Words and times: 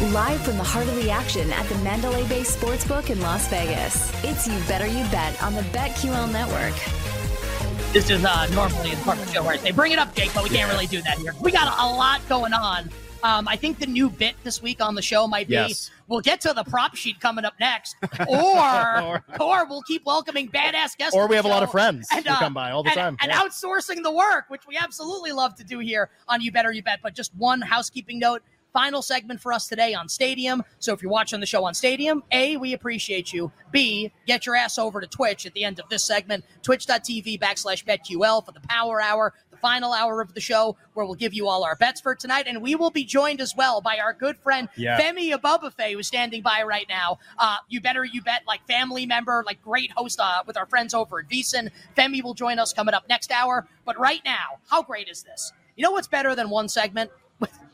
Live 0.00 0.40
from 0.44 0.56
the 0.58 0.62
heart 0.64 0.86
of 0.86 0.94
the 0.96 1.10
action 1.10 1.50
at 1.52 1.66
the 1.68 1.74
Mandalay 1.78 2.26
Bay 2.28 2.42
Sportsbook 2.42 3.10
in 3.10 3.20
Las 3.20 3.48
Vegas. 3.48 4.12
It's 4.22 4.46
You 4.46 4.56
Better 4.68 4.86
You 4.86 5.02
Bet 5.10 5.42
on 5.42 5.54
the 5.54 5.62
BetQL 5.62 6.30
network. 6.32 6.72
This 7.92 8.08
is 8.08 8.24
uh, 8.24 8.46
normally 8.54 8.92
in 8.92 8.98
part 8.98 9.18
of 9.18 9.26
the 9.26 9.32
show 9.32 9.42
where 9.42 9.54
I 9.54 9.56
say, 9.56 9.72
bring 9.72 9.90
it 9.90 9.98
up, 9.98 10.14
Jake, 10.14 10.32
but 10.34 10.44
we 10.44 10.50
can't 10.50 10.70
really 10.70 10.86
do 10.86 11.02
that 11.02 11.18
here. 11.18 11.34
We 11.40 11.50
got 11.50 11.66
a, 11.66 11.82
a 11.82 11.88
lot 11.96 12.20
going 12.28 12.52
on. 12.52 12.90
Um, 13.24 13.48
I 13.48 13.56
think 13.56 13.80
the 13.80 13.86
new 13.86 14.08
bit 14.08 14.36
this 14.44 14.62
week 14.62 14.80
on 14.80 14.94
the 14.94 15.02
show 15.02 15.26
might 15.26 15.48
be 15.48 15.54
Yes. 15.54 15.90
we'll 16.06 16.20
get 16.20 16.40
to 16.42 16.52
the 16.52 16.62
prop 16.62 16.94
sheet 16.94 17.18
coming 17.18 17.44
up 17.44 17.54
next, 17.58 17.96
or 18.28 19.24
or 19.40 19.66
we'll 19.66 19.82
keep 19.82 20.04
welcoming 20.06 20.48
badass 20.48 20.96
guests. 20.96 21.16
Or 21.16 21.26
we 21.26 21.34
have 21.34 21.44
a 21.44 21.48
lot 21.48 21.64
of 21.64 21.72
friends 21.72 22.06
and, 22.12 22.24
who 22.24 22.32
uh, 22.32 22.38
come 22.38 22.54
by 22.54 22.70
all 22.70 22.84
the 22.84 22.90
and- 22.90 22.96
time. 22.96 23.16
and 23.20 23.32
Yeah. 23.32 23.40
outsourcing 23.40 24.04
the 24.04 24.12
work, 24.12 24.44
which 24.48 24.62
we 24.68 24.76
absolutely 24.76 25.32
love 25.32 25.56
to 25.56 25.64
do 25.64 25.80
here 25.80 26.08
on 26.28 26.40
You 26.40 26.52
Better 26.52 26.70
You 26.70 26.84
Bet. 26.84 27.00
But 27.02 27.14
just 27.16 27.34
one 27.34 27.60
housekeeping 27.60 28.20
note. 28.20 28.42
Final 28.78 29.02
segment 29.02 29.40
for 29.40 29.52
us 29.52 29.66
today 29.66 29.92
on 29.92 30.08
Stadium. 30.08 30.62
So 30.78 30.92
if 30.92 31.02
you're 31.02 31.10
watching 31.10 31.40
the 31.40 31.46
show 31.46 31.64
on 31.64 31.74
Stadium, 31.74 32.22
A, 32.30 32.56
we 32.58 32.74
appreciate 32.74 33.32
you. 33.32 33.50
B, 33.72 34.12
get 34.24 34.46
your 34.46 34.54
ass 34.54 34.78
over 34.78 35.00
to 35.00 35.06
Twitch 35.08 35.46
at 35.46 35.52
the 35.54 35.64
end 35.64 35.80
of 35.80 35.88
this 35.88 36.04
segment, 36.04 36.44
twitch.tv 36.62 37.40
backslash 37.40 37.84
betql 37.84 38.46
for 38.46 38.52
the 38.52 38.60
power 38.68 39.02
hour, 39.02 39.34
the 39.50 39.56
final 39.56 39.92
hour 39.92 40.20
of 40.20 40.32
the 40.32 40.40
show, 40.40 40.76
where 40.94 41.04
we'll 41.04 41.16
give 41.16 41.34
you 41.34 41.48
all 41.48 41.64
our 41.64 41.74
bets 41.74 42.00
for 42.00 42.14
tonight. 42.14 42.44
And 42.46 42.62
we 42.62 42.76
will 42.76 42.92
be 42.92 43.04
joined 43.04 43.40
as 43.40 43.52
well 43.56 43.80
by 43.80 43.98
our 43.98 44.12
good 44.12 44.38
friend 44.38 44.68
Yeah. 44.76 44.96
Femi 44.96 45.32
Abebefe, 45.32 45.94
who's 45.94 46.06
standing 46.06 46.42
by 46.42 46.62
right 46.62 46.86
now. 46.88 47.18
Uh, 47.36 47.56
you 47.68 47.80
better 47.80 48.04
you 48.04 48.22
bet, 48.22 48.42
like 48.46 48.64
family 48.68 49.06
member, 49.06 49.42
like 49.44 49.60
great 49.60 49.90
host 49.90 50.20
uh, 50.20 50.44
with 50.46 50.56
our 50.56 50.66
friends 50.66 50.94
over 50.94 51.18
at 51.18 51.28
VSiN. 51.28 51.72
Femi 51.96 52.22
will 52.22 52.34
join 52.34 52.60
us 52.60 52.72
coming 52.72 52.94
up 52.94 53.08
next 53.08 53.32
hour. 53.32 53.66
But 53.84 53.98
right 53.98 54.22
now, 54.24 54.60
how 54.70 54.84
great 54.84 55.08
is 55.08 55.24
this? 55.24 55.52
You 55.74 55.82
know 55.82 55.90
what's 55.90 56.06
better 56.06 56.36
than 56.36 56.48
one 56.48 56.68
segment? 56.68 57.10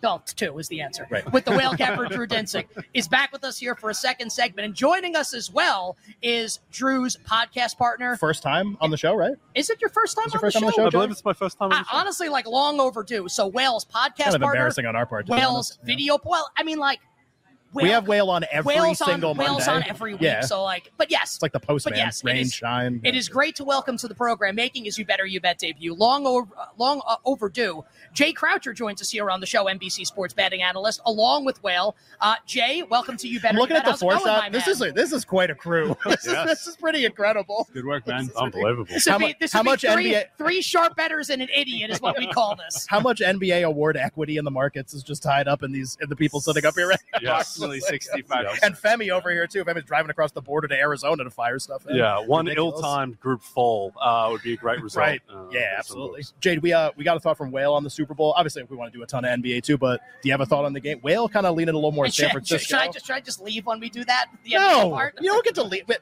With, 0.04 0.10
well, 0.10 0.22
two 0.36 0.58
is 0.58 0.68
the 0.68 0.80
answer. 0.80 1.06
Right. 1.10 1.30
With 1.32 1.44
the 1.44 1.52
whale 1.52 1.72
capper 1.76 2.06
Drew 2.06 2.26
Dinsick 2.26 2.66
is 2.92 3.08
back 3.08 3.32
with 3.32 3.42
us 3.44 3.58
here 3.58 3.74
for 3.74 3.90
a 3.90 3.94
second 3.94 4.30
segment, 4.30 4.66
and 4.66 4.74
joining 4.74 5.16
us 5.16 5.34
as 5.34 5.50
well 5.50 5.96
is 6.22 6.60
Drew's 6.70 7.16
podcast 7.28 7.76
partner. 7.78 8.16
First 8.16 8.42
time 8.42 8.76
on 8.80 8.90
the 8.90 8.96
show, 8.96 9.14
right? 9.14 9.34
Is 9.54 9.70
it 9.70 9.80
your 9.80 9.90
first 9.90 10.16
time, 10.16 10.26
Is 10.26 10.34
it 10.34 10.36
on, 10.36 10.40
first 10.40 10.54
the 10.54 10.60
time 10.60 10.64
on 10.64 10.70
the 10.70 10.72
show? 10.72 10.82
show, 10.82 10.86
I 10.86 10.90
believe 10.90 11.10
it's 11.10 11.24
my 11.24 11.32
first 11.32 11.58
time. 11.58 11.66
on 11.72 11.72
I- 11.72 11.78
the 11.82 11.84
show. 11.88 11.96
honestly, 11.96 12.28
like 12.28 12.46
long 12.46 12.80
overdue. 12.80 13.28
So 13.28 13.46
Whales 13.46 13.84
podcast 13.84 14.16
Kind 14.24 14.34
of 14.34 14.40
partner, 14.42 14.46
embarrassing 14.60 14.86
on 14.86 14.96
our 14.96 15.06
part. 15.06 15.26
to 15.26 15.32
be 15.32 15.38
Wales. 15.38 15.78
Yeah. 15.80 15.86
video. 15.86 16.18
Well, 16.24 16.50
I 16.56 16.62
mean, 16.64 16.78
like 16.78 17.00
We 17.82 17.88
have 17.90 18.06
whale 18.06 18.30
on 18.30 18.44
every 18.52 18.76
Wales 18.76 18.98
single 18.98 19.30
on, 19.30 19.36
Monday. 19.36 19.50
Wales 19.52 19.68
on 19.68 19.82
every 19.88 20.12
week. 20.12 20.22
Yeah. 20.22 20.40
So 20.42 20.62
like, 20.62 20.92
but 20.96 21.10
yes, 21.10 21.34
It's 21.34 21.42
like 21.42 21.52
the 21.52 21.60
postman. 21.60 21.92
But 21.92 21.98
yes, 21.98 22.22
rain, 22.24 22.36
is- 22.38 22.52
shine. 22.54 23.00
it 23.04 23.14
is 23.14 23.28
great 23.28 23.56
to 23.56 23.64
welcome 23.64 23.96
to 23.98 24.06
the 24.08 24.14
program, 24.14 24.54
making 24.54 24.86
is 24.86 24.98
You 24.98 25.04
Better 25.04 25.26
You 25.26 25.40
Bet 25.40 25.58
debut. 25.58 25.92
Long, 25.94 26.26
over, 26.26 26.48
long 26.78 27.02
uh, 27.06 27.16
overdue. 27.24 27.84
Jay 28.12 28.32
Croucher 28.32 28.72
joins 28.72 29.02
us 29.02 29.10
here 29.10 29.28
on 29.30 29.40
the 29.40 29.46
show, 29.46 29.64
NBC 29.64 30.06
sports 30.06 30.32
betting 30.32 30.62
analyst, 30.62 31.00
along 31.06 31.44
with 31.44 31.62
Whale. 31.62 31.96
Uh, 32.20 32.36
Jay, 32.46 32.82
welcome 32.88 33.16
to 33.16 33.28
You 33.28 33.40
Better 33.40 33.54
I'm 33.54 33.58
looking 33.58 33.74
You 33.74 33.80
at 33.80 33.84
Bet. 33.86 33.98
the 33.98 34.06
How's 34.06 34.14
it 34.14 34.20
four 34.20 34.24
going, 34.24 34.24
shot. 34.42 34.52
This 34.52 34.66
man? 34.66 34.72
is 34.72 34.82
a, 34.82 34.92
this 34.92 35.12
is 35.12 35.24
quite 35.24 35.50
a 35.50 35.54
crew. 35.54 35.96
this, 36.06 36.26
is, 36.26 36.44
this 36.44 36.66
is 36.68 36.76
pretty 36.76 37.04
incredible. 37.04 37.68
Good 37.72 37.84
work, 37.86 38.06
man. 38.06 38.30
Unbelievable. 38.36 38.84
This 38.84 39.06
would 39.06 39.12
How 39.12 39.18
be, 39.18 39.34
this 39.40 39.52
how 39.52 39.62
be 39.62 39.70
much 39.70 39.80
three, 39.80 40.12
NBA 40.12 40.24
three 40.38 40.62
sharp 40.62 40.94
betters 40.96 41.30
and 41.30 41.42
an 41.42 41.48
idiot 41.54 41.90
is 41.90 42.00
what 42.00 42.16
we 42.18 42.26
call 42.28 42.54
this. 42.56 42.86
How 42.94 43.00
much 43.00 43.18
NBA 43.20 43.64
award 43.66 43.96
equity 43.96 44.36
in 44.36 44.44
the 44.44 44.50
markets 44.50 44.94
is 44.94 45.02
just 45.02 45.22
tied 45.22 45.48
up 45.48 45.62
in 45.62 45.72
these 45.72 45.96
in 46.00 46.08
the 46.08 46.16
people 46.16 46.40
sitting 46.40 46.64
up 46.64 46.74
here 46.74 46.88
right 46.88 46.98
now? 47.12 47.18
Yes. 47.22 47.58
Approximately 47.64 47.80
65. 47.80 48.46
And 48.62 48.74
Femi 48.74 49.10
over 49.10 49.30
here 49.30 49.46
too. 49.46 49.64
Femi's 49.64 49.84
driving 49.84 50.10
across 50.10 50.32
the 50.32 50.40
border 50.42 50.68
to 50.68 50.74
Arizona 50.74 51.24
to 51.24 51.30
fire 51.30 51.58
stuff. 51.58 51.86
in. 51.88 51.96
Yeah, 51.96 52.20
one 52.20 52.48
ill-timed 52.48 53.18
group 53.20 53.42
fall 53.42 53.92
uh, 54.00 54.28
would 54.30 54.42
be 54.42 54.54
a 54.54 54.56
great 54.56 54.80
result. 54.82 55.00
Right. 55.06 55.22
Uh, 55.32 55.46
yeah, 55.50 55.74
absolutely. 55.78 56.24
Jade, 56.40 56.60
we 56.62 56.72
uh 56.72 56.90
we 56.96 57.04
got 57.04 57.16
a 57.16 57.20
thought 57.20 57.36
from 57.36 57.50
Whale 57.50 57.74
on 57.74 57.84
the 57.84 57.90
Super 57.90 58.14
Bowl. 58.14 58.34
Obviously, 58.36 58.62
we 58.64 58.76
want 58.76 58.92
to 58.92 58.98
do 58.98 59.02
a 59.02 59.06
ton 59.06 59.24
of 59.24 59.38
NBA 59.40 59.62
too, 59.62 59.78
but 59.78 60.00
do 60.22 60.28
you 60.28 60.32
have 60.32 60.40
a 60.40 60.46
thought 60.46 60.64
on 60.64 60.72
the 60.72 60.80
game? 60.80 60.98
Whale 61.00 61.28
kind 61.28 61.46
of 61.46 61.54
leaning 61.56 61.74
a 61.74 61.78
little 61.78 61.92
more 61.92 62.04
And 62.04 62.14
San 62.14 62.30
Francisco. 62.30 62.76
should 62.76 62.78
I 62.78 62.88
just 62.92 63.06
should 63.06 63.16
I 63.16 63.20
just 63.20 63.40
leave 63.40 63.66
when 63.66 63.80
we 63.80 63.90
do 63.90 64.04
that? 64.04 64.26
The 64.44 64.54
no, 64.54 64.90
part? 64.90 65.14
you 65.20 65.30
don't 65.30 65.44
get 65.44 65.54
to 65.56 65.62
leave. 65.62 65.86
But 65.86 66.00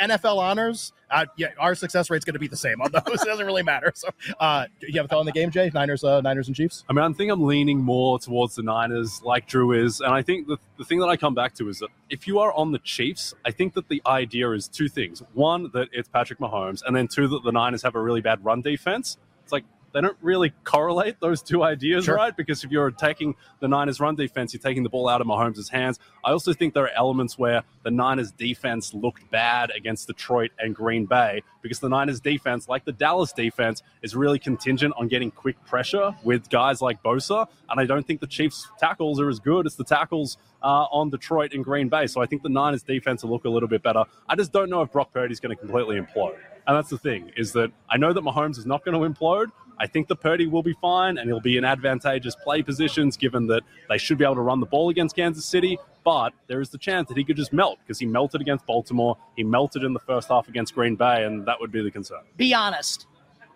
NFL 0.00 0.38
honors, 0.38 0.92
uh, 1.10 1.26
yeah, 1.36 1.48
our 1.58 1.74
success 1.74 2.10
rate's 2.10 2.24
going 2.24 2.34
to 2.34 2.40
be 2.40 2.48
the 2.48 2.56
same 2.56 2.80
on 2.80 2.90
those. 2.92 3.02
it 3.06 3.26
doesn't 3.26 3.44
really 3.44 3.62
matter. 3.62 3.92
So, 3.94 4.08
uh, 4.38 4.66
you 4.80 4.94
have 4.94 5.06
a 5.06 5.08
thought 5.08 5.20
on 5.20 5.26
the 5.26 5.32
game, 5.32 5.50
Jay? 5.50 5.70
Niners, 5.72 6.04
uh, 6.04 6.20
Niners 6.20 6.46
and 6.46 6.56
Chiefs. 6.56 6.84
I 6.88 6.92
mean, 6.92 7.04
I 7.04 7.12
think 7.12 7.30
I'm 7.30 7.44
leaning 7.44 7.78
more 7.78 8.18
towards 8.18 8.54
the 8.54 8.62
Niners, 8.62 9.20
like 9.22 9.46
Drew 9.46 9.72
is, 9.72 10.00
and 10.00 10.12
I 10.12 10.22
think 10.22 10.46
the, 10.46 10.58
the 10.78 10.84
thing 10.84 11.00
that 11.00 11.08
I 11.08 11.16
come 11.16 11.34
back 11.34 11.54
to 11.54 11.68
is 11.68 11.78
that 11.80 11.88
if 12.08 12.26
you 12.26 12.38
are 12.38 12.52
on 12.54 12.72
the 12.72 12.78
Chiefs, 12.78 13.34
I 13.44 13.50
think 13.50 13.74
that 13.74 13.88
the 13.88 14.02
idea 14.06 14.50
is 14.52 14.68
two 14.68 14.88
things: 14.88 15.22
one, 15.34 15.70
that 15.74 15.88
it's 15.92 16.08
Patrick 16.08 16.38
Mahomes, 16.38 16.82
and 16.86 16.94
then 16.94 17.08
two, 17.08 17.28
that 17.28 17.44
the 17.44 17.52
Niners 17.52 17.82
have 17.82 17.94
a 17.94 18.00
really 18.00 18.20
bad 18.20 18.44
run 18.44 18.62
defense. 18.62 19.18
It's 19.42 19.52
like 19.52 19.64
they 19.92 20.00
don't 20.00 20.16
really 20.22 20.52
correlate 20.64 21.20
those 21.20 21.42
two 21.42 21.62
ideas, 21.62 22.04
Sure. 22.04 22.14
right? 22.16 22.36
Because 22.36 22.62
if 22.64 22.70
you're 22.70 22.86
attacking 22.86 23.34
the 23.60 23.68
Niners' 23.68 24.00
run 24.00 24.14
defense, 24.14 24.52
you're 24.52 24.60
taking 24.62 24.82
the 24.82 24.88
ball 24.88 25.08
out 25.08 25.20
of 25.20 25.26
Mahomes' 25.26 25.68
hands. 25.70 25.98
I 26.24 26.30
also 26.30 26.52
think 26.52 26.74
there 26.74 26.84
are 26.84 26.90
elements 26.96 27.38
where 27.38 27.62
the 27.82 27.90
Niners' 27.90 28.30
defense 28.32 28.94
looked 28.94 29.28
bad 29.30 29.70
against 29.74 30.06
Detroit 30.06 30.50
and 30.58 30.74
Green 30.74 31.06
Bay 31.06 31.42
because 31.62 31.80
the 31.80 31.88
Niners' 31.88 32.20
defense, 32.20 32.68
like 32.68 32.84
the 32.84 32.92
Dallas 32.92 33.32
defense, 33.32 33.82
is 34.02 34.14
really 34.14 34.38
contingent 34.38 34.94
on 34.96 35.08
getting 35.08 35.30
quick 35.30 35.62
pressure 35.64 36.14
with 36.22 36.48
guys 36.50 36.80
like 36.80 37.02
Bosa. 37.02 37.46
And 37.68 37.80
I 37.80 37.84
don't 37.86 38.06
think 38.06 38.20
the 38.20 38.26
Chiefs' 38.26 38.68
tackles 38.78 39.20
are 39.20 39.28
as 39.28 39.40
good 39.40 39.66
as 39.66 39.76
the 39.76 39.84
tackles 39.84 40.38
uh, 40.62 40.86
on 40.92 41.10
Detroit 41.10 41.52
and 41.54 41.64
Green 41.64 41.88
Bay. 41.88 42.06
So 42.06 42.20
I 42.22 42.26
think 42.26 42.42
the 42.42 42.48
Niners' 42.48 42.82
defense 42.82 43.22
will 43.22 43.30
look 43.30 43.44
a 43.44 43.50
little 43.50 43.68
bit 43.68 43.82
better. 43.82 44.04
I 44.28 44.36
just 44.36 44.52
don't 44.52 44.70
know 44.70 44.82
if 44.82 44.92
Brock 44.92 45.12
Purdy's 45.12 45.40
going 45.40 45.54
to 45.54 45.60
completely 45.60 45.96
implode. 45.98 46.36
And 46.70 46.76
that's 46.76 46.88
the 46.88 46.98
thing, 46.98 47.32
is 47.36 47.50
that 47.54 47.72
I 47.88 47.96
know 47.96 48.12
that 48.12 48.22
Mahomes 48.22 48.56
is 48.56 48.64
not 48.64 48.84
going 48.84 48.94
to 48.94 49.20
implode. 49.20 49.48
I 49.80 49.88
think 49.88 50.06
the 50.06 50.14
Purdy 50.14 50.46
will 50.46 50.62
be 50.62 50.74
fine 50.74 51.18
and 51.18 51.28
he'll 51.28 51.40
be 51.40 51.56
in 51.56 51.64
advantageous 51.64 52.36
play 52.36 52.62
positions 52.62 53.16
given 53.16 53.48
that 53.48 53.64
they 53.88 53.98
should 53.98 54.18
be 54.18 54.24
able 54.24 54.36
to 54.36 54.40
run 54.40 54.60
the 54.60 54.66
ball 54.66 54.88
against 54.88 55.16
Kansas 55.16 55.44
City. 55.44 55.80
But 56.04 56.32
there 56.46 56.60
is 56.60 56.68
the 56.68 56.78
chance 56.78 57.08
that 57.08 57.16
he 57.16 57.24
could 57.24 57.34
just 57.34 57.52
melt 57.52 57.80
because 57.80 57.98
he 57.98 58.06
melted 58.06 58.40
against 58.40 58.66
Baltimore. 58.66 59.18
He 59.34 59.42
melted 59.42 59.82
in 59.82 59.94
the 59.94 59.98
first 59.98 60.28
half 60.28 60.46
against 60.46 60.72
Green 60.76 60.94
Bay, 60.94 61.24
and 61.24 61.44
that 61.46 61.58
would 61.58 61.72
be 61.72 61.82
the 61.82 61.90
concern. 61.90 62.22
Be 62.36 62.54
honest. 62.54 63.08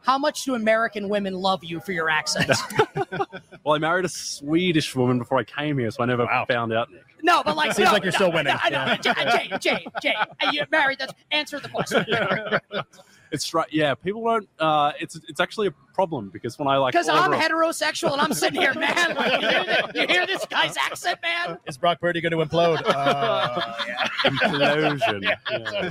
How 0.03 0.19
much 0.19 0.45
do 0.45 0.57
American 0.57 1.09
women 1.09 1.35
love 1.35 1.63
you 1.63 1.79
for 1.79 1.93
your 1.93 2.11
accent? 2.11 2.51
Well, 3.65 3.75
I 3.75 3.79
married 3.79 4.05
a 4.05 4.09
Swedish 4.11 4.95
woman 4.95 5.19
before 5.19 5.39
I 5.39 5.45
came 5.45 5.79
here, 5.79 5.91
so 5.91 6.03
I 6.03 6.07
never 6.07 6.27
found 6.49 6.73
out. 6.73 6.89
No, 7.23 7.43
but 7.43 7.57
like 7.57 7.73
Seems 7.75 7.87
no, 7.87 7.93
like 7.93 8.03
you're 8.05 8.13
no, 8.13 8.17
still 8.17 8.33
winning. 8.33 8.55
I 8.63 8.69
know. 8.69 8.85
Yeah. 8.85 8.97
Jay, 8.97 9.49
Jay, 9.49 9.59
Jay, 9.59 9.87
Jay, 10.03 10.15
are 10.43 10.53
you 10.53 10.63
married? 10.71 10.99
That's 10.99 11.15
answer 11.31 11.59
the 11.59 11.69
question. 11.69 12.05
It's 13.33 13.53
right. 13.53 13.67
Yeah, 13.73 13.95
people 13.95 14.23
don't. 14.23 14.49
Uh, 14.61 14.93
it's 15.01 15.17
it's 15.29 15.41
actually 15.41 15.67
a 15.67 15.73
problem 15.93 16.31
because 16.33 16.57
when 16.57 16.69
I 16.69 16.77
like 16.77 16.93
Because 16.93 17.09
all 17.09 17.17
I'm 17.17 17.33
everyone- 17.35 17.73
heterosexual 17.73 18.13
and 18.13 18.21
I'm 18.21 18.33
sitting 18.33 18.61
here, 18.61 18.73
man. 18.75 19.17
Like, 19.17 19.43
you, 19.43 19.49
hear 19.49 19.65
this, 19.65 19.81
you 19.93 20.07
hear 20.07 20.27
this 20.27 20.47
guy's 20.47 20.77
accent, 20.77 21.19
man? 21.21 21.59
Is 21.67 21.77
Brock 21.77 22.01
Purdy 22.01 22.21
going 22.21 22.31
to 22.31 22.37
implode? 22.39 22.81
Uh, 22.87 23.75
yeah. 23.89 24.07
implosion. 24.31 25.21
Yeah. 25.25 25.35
Yeah. 25.51 25.91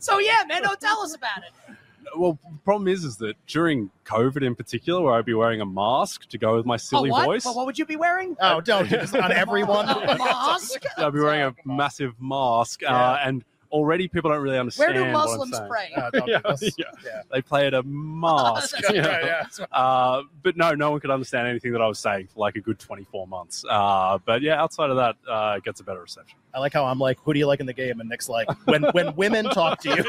So 0.00 0.18
yeah, 0.18 0.42
man, 0.48 0.62
don't 0.62 0.80
tell 0.80 0.98
us 1.02 1.14
about 1.14 1.44
it. 1.46 1.76
Well, 2.16 2.38
the 2.50 2.58
problem 2.64 2.88
is, 2.88 3.04
is 3.04 3.16
that 3.18 3.34
during 3.46 3.90
COVID 4.04 4.42
in 4.42 4.54
particular, 4.54 5.00
where 5.02 5.14
I'd 5.14 5.24
be 5.24 5.34
wearing 5.34 5.60
a 5.60 5.66
mask 5.66 6.28
to 6.28 6.38
go 6.38 6.56
with 6.56 6.66
my 6.66 6.76
silly 6.76 7.08
a 7.10 7.12
what? 7.12 7.24
voice, 7.26 7.44
But 7.44 7.56
what 7.56 7.66
would 7.66 7.78
you 7.78 7.86
be 7.86 7.96
wearing? 7.96 8.36
Oh, 8.40 8.60
don't 8.60 8.88
just 8.88 9.14
on 9.16 9.32
everyone. 9.32 9.88
A 9.88 10.18
mask? 10.18 10.82
I'd 10.96 11.12
be 11.12 11.20
wearing 11.20 11.42
a 11.42 11.54
massive 11.64 12.14
mask, 12.20 12.82
uh, 12.82 13.18
and 13.24 13.44
already 13.74 14.08
people 14.08 14.30
don't 14.30 14.40
really 14.40 14.58
understand. 14.58 14.94
Where 14.94 15.02
understand. 15.04 15.26
do 15.26 15.40
what 15.40 15.42
I'm 15.42 15.50
Muslims 15.50 15.68
pray? 15.68 15.92
Uh, 15.94 16.10
Yeah, 16.26 16.54
this. 16.60 16.74
yeah. 16.78 16.84
Yeah. 17.04 17.22
They 17.32 17.42
play 17.42 17.66
at 17.66 17.74
a 17.74 17.82
mask. 17.82 18.76
That's 18.88 19.06
right, 19.06 19.24
yeah. 19.24 19.66
Uh, 19.72 20.22
but 20.42 20.56
no, 20.56 20.72
no 20.74 20.92
one 20.92 21.00
could 21.00 21.10
understand 21.10 21.48
anything 21.48 21.72
that 21.72 21.82
I 21.82 21.86
was 21.86 21.98
saying 21.98 22.28
for 22.32 22.40
like 22.40 22.56
a 22.56 22.60
good 22.60 22.78
24 22.78 23.26
months. 23.26 23.64
Uh, 23.68 24.18
but 24.24 24.40
yeah, 24.42 24.62
outside 24.62 24.90
of 24.90 24.96
that, 24.96 25.16
uh, 25.28 25.56
it 25.58 25.64
gets 25.64 25.80
a 25.80 25.84
better 25.84 26.00
reception. 26.00 26.38
I 26.54 26.60
like 26.60 26.72
how 26.72 26.84
I'm 26.84 27.00
like, 27.00 27.18
who 27.18 27.32
do 27.32 27.38
you 27.40 27.46
like 27.46 27.58
in 27.58 27.66
the 27.66 27.72
game? 27.72 27.98
And 28.00 28.08
Nick's 28.08 28.28
like, 28.28 28.46
when 28.66 28.84
when 28.92 29.14
women 29.16 29.44
talk 29.46 29.80
to 29.82 29.88
you, 29.88 30.04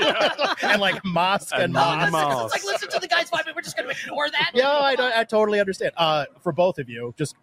and 0.62 0.80
like 0.80 1.04
mask 1.04 1.54
and, 1.56 1.64
And 1.64 1.74
mask. 1.74 2.12
mask. 2.12 2.44
It's 2.46 2.54
like 2.54 2.74
listen 2.74 2.90
to 2.92 3.00
the 3.00 3.08
guy's 3.08 3.32
vibe. 3.32 3.54
We're 3.56 3.64
just 3.64 3.76
going 3.76 3.90
to 3.90 3.96
ignore 4.00 4.30
that. 4.30 4.52
Yeah, 4.54 4.70
I, 4.70 4.96
I 5.22 5.24
totally 5.24 5.60
understand. 5.60 5.94
Uh, 5.98 6.26
for 6.42 6.52
both 6.52 6.78
of 6.78 6.88
you, 6.88 7.16
just 7.18 7.36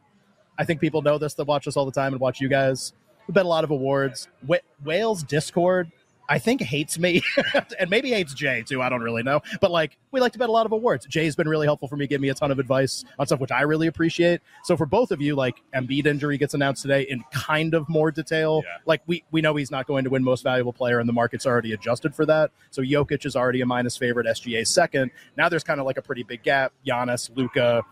I 0.57 0.65
think 0.65 0.81
people 0.81 1.03
know 1.03 1.19
this 1.19 1.35
that 1.35 1.47
watch 1.49 1.67
us 1.67 1.77
all 1.77 1.85
the 1.85 1.91
time 1.91 2.13
and 2.13 2.21
watch 2.21 2.41
you 2.41 2.49
guys. 2.49 2.93
We've 3.27 3.35
been 3.35 3.47
a 3.47 3.49
lot 3.49 3.65
of 3.65 3.71
awards. 3.73 4.29
Wh- 4.49 4.57
Wales 4.85 5.23
Discord, 5.25 5.91
I 6.33 6.39
think 6.39 6.63
hates 6.63 6.99
me, 6.99 7.23
and 7.79 7.91
maybe 7.91 8.09
hates 8.09 8.33
Jay 8.33 8.65
too. 8.67 8.81
I 8.81 8.89
don't 8.89 9.03
really 9.03 9.23
know, 9.23 9.43
but 9.61 9.71
like 9.71 9.99
we 10.13 10.21
like 10.21 10.33
to 10.33 10.39
bet 10.39 10.49
a 10.49 10.53
lot 10.53 10.65
of 10.65 10.73
awards. 10.73 11.05
Jay's 11.05 11.37
been 11.37 11.47
really 11.47 11.67
helpful 11.67 11.89
for 11.89 11.97
me, 11.99 12.07
give 12.07 12.23
me 12.23 12.31
a 12.31 12.35
ton 12.35 12.51
of 12.51 12.59
advice 12.59 13.05
on 13.19 13.27
stuff 13.27 13.39
which 13.39 13.51
I 13.51 13.61
really 13.63 13.87
appreciate. 13.87 14.41
So 14.65 14.75
for 14.75 14.87
both 14.87 15.11
of 15.11 15.21
you, 15.21 15.35
like 15.35 15.61
Embiid 15.75 16.07
injury 16.07 16.39
gets 16.39 16.55
announced 16.55 16.81
today 16.81 17.03
in 17.03 17.23
kind 17.33 17.75
of 17.75 17.87
more 17.91 18.11
detail. 18.11 18.63
Yeah. 18.65 18.79
Like 18.87 19.03
we 19.07 19.25
we 19.31 19.43
know 19.43 19.55
he's 19.57 19.71
not 19.71 19.87
going 19.87 20.05
to 20.05 20.11
win 20.11 20.25
Most 20.25 20.43
Valuable 20.43 20.73
Player, 20.73 21.01
and 21.01 21.09
the 21.09 21.13
market's 21.13 21.45
already 21.45 21.75
adjusted 21.75 22.15
for 22.15 22.25
that. 22.25 22.51
So 22.71 22.81
Jokic 22.81 23.27
is 23.27 23.37
already 23.37 23.61
a 23.61 23.67
minus 23.67 23.99
favorite, 23.99 24.27
SGA 24.27 24.67
second. 24.67 25.11
Now 25.37 25.51
there's 25.51 25.65
kind 25.65 25.81
of 25.81 25.87
like 25.87 25.99
a 25.99 26.03
pretty 26.03 26.23
big 26.23 26.43
gap. 26.43 26.73
Giannis, 26.87 27.31
Luka. 27.37 27.83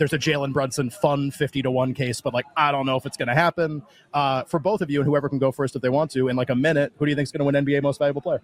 There's 0.00 0.14
a 0.14 0.18
Jalen 0.18 0.52
Brunson 0.54 0.88
fun 0.88 1.30
50 1.30 1.60
to 1.62 1.70
1 1.70 1.92
case, 1.94 2.20
but 2.22 2.32
like 2.34 2.46
I 2.56 2.72
don't 2.72 2.86
know 2.86 2.96
if 2.96 3.04
it's 3.04 3.16
going 3.18 3.28
to 3.28 3.34
happen. 3.34 3.82
Uh, 4.14 4.42
for 4.44 4.58
both 4.58 4.80
of 4.80 4.90
you 4.90 4.98
and 5.00 5.06
whoever 5.06 5.28
can 5.28 5.38
go 5.38 5.52
first 5.52 5.76
if 5.76 5.82
they 5.82 5.90
want 5.90 6.10
to, 6.12 6.28
in 6.28 6.36
like 6.36 6.48
a 6.50 6.54
minute, 6.54 6.92
who 6.98 7.04
do 7.04 7.10
you 7.10 7.14
think 7.16 7.26
is 7.26 7.32
going 7.32 7.40
to 7.40 7.44
win 7.44 7.64
NBA 7.66 7.82
Most 7.82 7.98
Valuable 7.98 8.22
Player? 8.22 8.40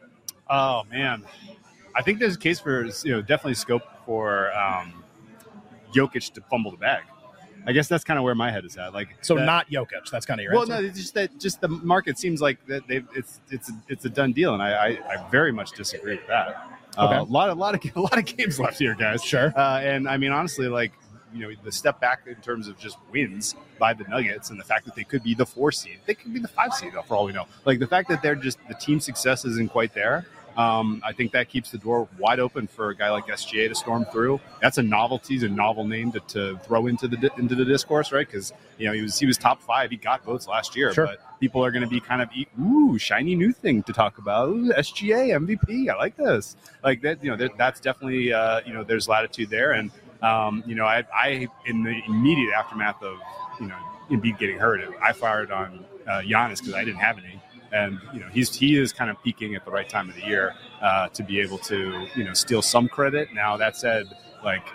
Oh 0.50 0.82
man, 0.90 1.24
I 1.94 2.02
think 2.02 2.18
there's 2.18 2.36
a 2.36 2.38
case 2.38 2.60
for 2.60 2.84
you 3.04 3.10
know 3.12 3.22
definitely 3.22 3.54
scope 3.54 3.82
for 4.04 4.52
um, 4.54 5.02
Jokic 5.94 6.32
to 6.34 6.40
fumble 6.50 6.70
the 6.70 6.76
bag. 6.76 7.02
I 7.68 7.72
guess 7.72 7.88
that's 7.88 8.04
kind 8.04 8.16
of 8.18 8.22
where 8.24 8.34
my 8.34 8.50
head 8.50 8.64
is 8.64 8.76
at. 8.76 8.92
Like 8.94 9.08
So 9.22 9.34
that- 9.34 9.44
not 9.44 9.70
Jokic. 9.70 10.10
That's 10.12 10.24
kind 10.26 10.38
of 10.38 10.44
your 10.44 10.52
well, 10.52 10.62
answer. 10.62 10.82
no, 10.82 10.88
it's 10.88 10.98
just 11.00 11.14
that 11.14 11.36
just 11.40 11.60
the 11.60 11.68
market 11.68 12.16
seems 12.18 12.40
like 12.40 12.64
that 12.66 12.86
they 12.86 13.02
it's 13.14 13.40
it's 13.50 13.72
it's 13.88 14.04
a 14.04 14.08
done 14.10 14.32
deal, 14.32 14.52
and 14.54 14.62
I 14.62 14.70
I, 14.88 14.88
I 15.14 15.30
very 15.30 15.52
much 15.52 15.72
disagree 15.72 16.16
with 16.16 16.26
that. 16.28 16.48
Uh, 16.98 17.06
Okay. 17.06 17.16
a 17.16 17.22
lot 17.24 17.50
of 17.50 17.58
lot 17.58 17.74
of 17.84 17.96
a 17.96 18.00
lot 18.00 18.16
of 18.18 18.24
games 18.24 18.60
left 18.60 18.78
here, 18.78 18.94
guys. 18.94 19.22
Sure. 19.24 19.52
Uh, 19.58 19.80
and 19.80 20.08
I 20.08 20.16
mean, 20.16 20.32
honestly, 20.32 20.68
like 20.68 20.92
you 21.36 21.48
know, 21.48 21.54
the 21.62 21.72
step 21.72 22.00
back 22.00 22.22
in 22.26 22.36
terms 22.36 22.68
of 22.68 22.78
just 22.78 22.96
wins 23.12 23.54
by 23.78 23.92
the 23.92 24.04
Nuggets 24.04 24.50
and 24.50 24.58
the 24.58 24.64
fact 24.64 24.84
that 24.86 24.94
they 24.94 25.04
could 25.04 25.22
be 25.22 25.34
the 25.34 25.46
four 25.46 25.70
seed, 25.72 25.98
they 26.06 26.14
could 26.14 26.32
be 26.32 26.40
the 26.40 26.48
five 26.48 26.72
seed, 26.72 26.92
for 27.06 27.14
all 27.16 27.24
we 27.26 27.32
know. 27.32 27.44
Like 27.64 27.78
the 27.78 27.86
fact 27.86 28.08
that 28.08 28.22
they're 28.22 28.34
just 28.34 28.58
the 28.68 28.74
team 28.74 29.00
success 29.00 29.44
isn't 29.44 29.70
quite 29.70 29.94
there. 29.94 30.26
Um, 30.56 31.02
I 31.04 31.12
think 31.12 31.32
that 31.32 31.50
keeps 31.50 31.70
the 31.70 31.76
door 31.76 32.08
wide 32.18 32.40
open 32.40 32.66
for 32.66 32.88
a 32.88 32.96
guy 32.96 33.10
like 33.10 33.26
SGA 33.26 33.68
to 33.68 33.74
storm 33.74 34.06
through. 34.06 34.40
That's 34.62 34.78
a 34.78 34.82
novelty, 34.82 35.34
he's 35.34 35.42
a 35.42 35.50
novel 35.50 35.84
name 35.84 36.12
to, 36.12 36.20
to 36.28 36.58
throw 36.64 36.86
into 36.86 37.06
the 37.08 37.30
into 37.36 37.54
the 37.54 37.64
discourse, 37.64 38.10
right? 38.10 38.26
Because 38.26 38.54
you 38.78 38.86
know 38.86 38.94
he 38.94 39.02
was 39.02 39.18
he 39.18 39.26
was 39.26 39.36
top 39.36 39.60
five, 39.60 39.90
he 39.90 39.98
got 39.98 40.24
votes 40.24 40.48
last 40.48 40.74
year, 40.74 40.94
Sure. 40.94 41.08
but 41.08 41.40
people 41.40 41.62
are 41.62 41.70
going 41.70 41.82
to 41.82 41.88
be 41.90 42.00
kind 42.00 42.22
of 42.22 42.30
ooh 42.58 42.96
shiny 42.96 43.34
new 43.34 43.52
thing 43.52 43.82
to 43.82 43.92
talk 43.92 44.16
about. 44.16 44.48
Ooh, 44.48 44.72
SGA 44.72 45.36
MVP, 45.46 45.90
I 45.90 45.96
like 45.96 46.16
this. 46.16 46.56
Like 46.82 47.02
that, 47.02 47.22
you 47.22 47.30
know, 47.30 47.36
that, 47.36 47.58
that's 47.58 47.78
definitely 47.78 48.32
uh, 48.32 48.62
you 48.64 48.72
know 48.72 48.82
there's 48.82 49.08
latitude 49.10 49.50
there, 49.50 49.72
and 49.72 49.90
um, 50.22 50.62
you 50.66 50.74
know 50.74 50.84
I, 50.84 51.04
I 51.14 51.48
in 51.66 51.82
the 51.82 52.00
immediate 52.06 52.52
aftermath 52.52 53.02
of 53.02 53.18
you 53.60 53.66
know 53.66 53.78
Embiid 54.10 54.38
getting 54.38 54.58
hurt, 54.58 54.80
I 55.02 55.12
fired 55.12 55.50
on 55.50 55.84
uh, 56.06 56.20
Giannis 56.20 56.58
because 56.58 56.74
I 56.74 56.84
didn't 56.84 57.00
have 57.00 57.18
any 57.18 57.40
and 57.72 58.00
you 58.12 58.20
know 58.20 58.28
he's 58.28 58.54
he 58.54 58.76
is 58.76 58.92
kind 58.92 59.10
of 59.10 59.22
peaking 59.22 59.54
at 59.54 59.64
the 59.64 59.70
right 59.70 59.88
time 59.88 60.08
of 60.08 60.14
the 60.14 60.22
year 60.22 60.54
uh, 60.80 61.08
to 61.08 61.22
be 61.22 61.40
able 61.40 61.58
to 61.58 62.06
you 62.14 62.24
know 62.24 62.32
steal 62.32 62.62
some 62.62 62.88
credit. 62.88 63.32
Now 63.32 63.56
that 63.56 63.76
said, 63.76 64.06
like 64.44 64.66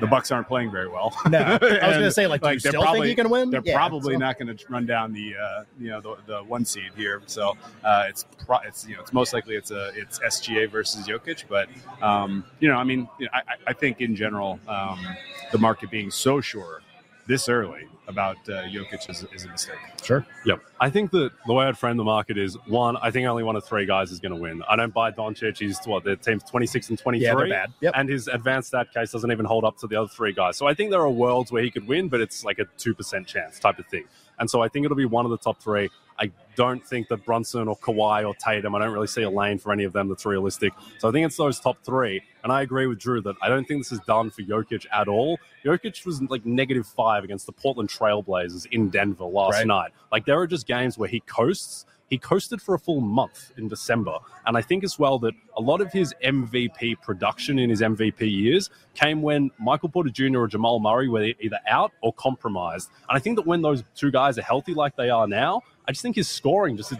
the 0.00 0.06
Bucks 0.06 0.30
aren't 0.30 0.46
playing 0.48 0.70
very 0.70 0.88
well. 0.88 1.14
No. 1.30 1.38
I 1.38 1.52
was 1.58 1.96
gonna 1.96 2.10
say, 2.10 2.26
like, 2.26 2.42
do 2.42 2.50
you 2.50 2.60
they're 2.60 2.70
still 2.72 2.92
think 2.92 3.04
he 3.06 3.14
can 3.14 3.28
win? 3.30 3.50
They're 3.50 3.62
Yeah, 3.64 3.74
probably 3.76 4.14
so- 4.14 4.18
not 4.18 4.38
going 4.38 4.54
to 4.56 4.64
run 4.68 4.86
down 4.86 5.12
the 5.12 5.34
uh, 5.36 5.64
you 5.78 5.88
know 5.90 6.00
the, 6.00 6.16
the 6.26 6.38
one 6.44 6.64
seed 6.64 6.90
here. 6.96 7.22
So 7.26 7.56
uh, 7.84 8.04
it's 8.08 8.24
pro- 8.44 8.58
it's 8.60 8.86
you 8.86 8.94
know 8.96 9.00
it's 9.02 9.12
most 9.12 9.32
likely 9.32 9.54
it's 9.56 9.70
a 9.70 9.90
it's 9.94 10.18
SGA 10.20 10.70
versus 10.70 11.06
Jokic, 11.06 11.44
but 11.48 11.68
um, 12.02 12.44
you 12.60 12.68
know 12.68 12.76
I 12.76 12.84
mean 12.84 13.08
you 13.18 13.28
I- 13.32 13.42
I 13.68 13.72
think 13.72 14.00
in 14.00 14.14
general 14.16 14.58
um, 14.68 15.04
the 15.52 15.58
market 15.58 15.90
being 15.90 16.10
so 16.10 16.40
sure 16.40 16.82
this 17.26 17.48
early 17.48 17.88
about 18.08 18.36
uh, 18.48 18.62
Jokic 18.64 19.10
is, 19.10 19.26
is 19.34 19.44
a 19.44 19.48
mistake. 19.48 19.76
Sure. 20.02 20.24
Yep. 20.44 20.60
I 20.80 20.90
think 20.90 21.10
that 21.10 21.30
the 21.46 21.52
way 21.52 21.66
I'd 21.66 21.76
frame 21.76 21.96
the 21.96 22.04
market 22.04 22.38
is 22.38 22.56
one, 22.66 22.96
I 22.98 23.10
think 23.10 23.26
only 23.26 23.42
one 23.42 23.56
of 23.56 23.64
three 23.64 23.84
guys 23.84 24.12
is 24.12 24.20
going 24.20 24.32
to 24.32 24.40
win. 24.40 24.62
I 24.68 24.76
don't 24.76 24.94
buy 24.94 25.10
Doncic. 25.10 25.58
He's 25.58 25.84
what, 25.84 26.04
their 26.04 26.16
team's 26.16 26.44
26 26.44 26.90
and 26.90 26.98
23. 26.98 27.26
Yeah, 27.26 27.34
they're 27.34 27.48
bad. 27.48 27.72
Yep. 27.80 27.92
And 27.96 28.08
his 28.08 28.28
advanced 28.28 28.68
stat 28.68 28.92
case 28.94 29.10
doesn't 29.10 29.30
even 29.30 29.44
hold 29.44 29.64
up 29.64 29.76
to 29.78 29.86
the 29.86 29.96
other 29.96 30.08
three 30.08 30.32
guys. 30.32 30.56
So 30.56 30.66
I 30.66 30.74
think 30.74 30.90
there 30.90 31.00
are 31.00 31.10
worlds 31.10 31.50
where 31.50 31.62
he 31.62 31.70
could 31.70 31.88
win, 31.88 32.08
but 32.08 32.20
it's 32.20 32.44
like 32.44 32.58
a 32.58 32.64
2% 32.78 33.26
chance 33.26 33.58
type 33.58 33.78
of 33.78 33.86
thing. 33.86 34.04
And 34.38 34.48
so 34.48 34.62
I 34.62 34.68
think 34.68 34.84
it'll 34.84 34.96
be 34.96 35.06
one 35.06 35.24
of 35.24 35.30
the 35.30 35.38
top 35.38 35.60
three. 35.60 35.90
I 36.18 36.30
don't 36.54 36.84
think 36.86 37.08
that 37.08 37.24
Brunson 37.24 37.68
or 37.68 37.76
Kawhi 37.76 38.26
or 38.26 38.34
Tatum, 38.34 38.74
I 38.74 38.78
don't 38.78 38.92
really 38.92 39.06
see 39.06 39.22
a 39.22 39.30
lane 39.30 39.58
for 39.58 39.72
any 39.72 39.84
of 39.84 39.92
them 39.92 40.08
that's 40.08 40.24
realistic. 40.24 40.72
So 40.98 41.08
I 41.08 41.12
think 41.12 41.26
it's 41.26 41.36
those 41.36 41.60
top 41.60 41.76
three. 41.84 42.22
And 42.42 42.52
I 42.52 42.62
agree 42.62 42.86
with 42.86 42.98
Drew 42.98 43.20
that 43.22 43.36
I 43.42 43.48
don't 43.48 43.66
think 43.66 43.80
this 43.82 43.92
is 43.92 44.00
done 44.06 44.30
for 44.30 44.42
Jokic 44.42 44.86
at 44.92 45.08
all. 45.08 45.38
Jokic 45.64 46.06
was 46.06 46.22
like 46.22 46.46
negative 46.46 46.86
five 46.86 47.24
against 47.24 47.44
the 47.46 47.52
Portland 47.52 47.90
Trailblazers 47.90 48.66
in 48.70 48.88
Denver 48.88 49.24
last 49.24 49.54
Right. 49.54 49.66
night. 49.66 49.92
Like 50.10 50.24
there 50.24 50.38
are 50.40 50.46
just 50.46 50.66
games 50.66 50.96
where 50.96 51.08
he 51.08 51.20
coasts. 51.20 51.84
He 52.08 52.18
coasted 52.18 52.62
for 52.62 52.74
a 52.74 52.78
full 52.78 53.00
month 53.00 53.52
in 53.56 53.68
December. 53.68 54.18
And 54.46 54.56
I 54.56 54.62
think 54.62 54.84
as 54.84 54.98
well 54.98 55.18
that 55.20 55.34
a 55.56 55.60
lot 55.60 55.80
of 55.80 55.92
his 55.92 56.14
MVP 56.24 57.00
production 57.02 57.58
in 57.58 57.68
his 57.68 57.80
MVP 57.80 58.20
years 58.20 58.70
came 58.94 59.22
when 59.22 59.50
Michael 59.58 59.88
Porter 59.88 60.10
Jr. 60.10 60.38
or 60.38 60.46
Jamal 60.48 60.78
Murray 60.78 61.08
were 61.08 61.32
either 61.40 61.58
out 61.68 61.92
or 62.02 62.12
compromised. 62.12 62.90
And 63.08 63.16
I 63.16 63.20
think 63.20 63.36
that 63.36 63.46
when 63.46 63.62
those 63.62 63.82
two 63.94 64.10
guys 64.10 64.38
are 64.38 64.42
healthy 64.42 64.74
like 64.74 64.96
they 64.96 65.10
are 65.10 65.26
now, 65.26 65.62
I 65.88 65.92
just 65.92 66.02
think 66.02 66.16
his 66.16 66.28
scoring 66.28 66.76
just 66.76 66.92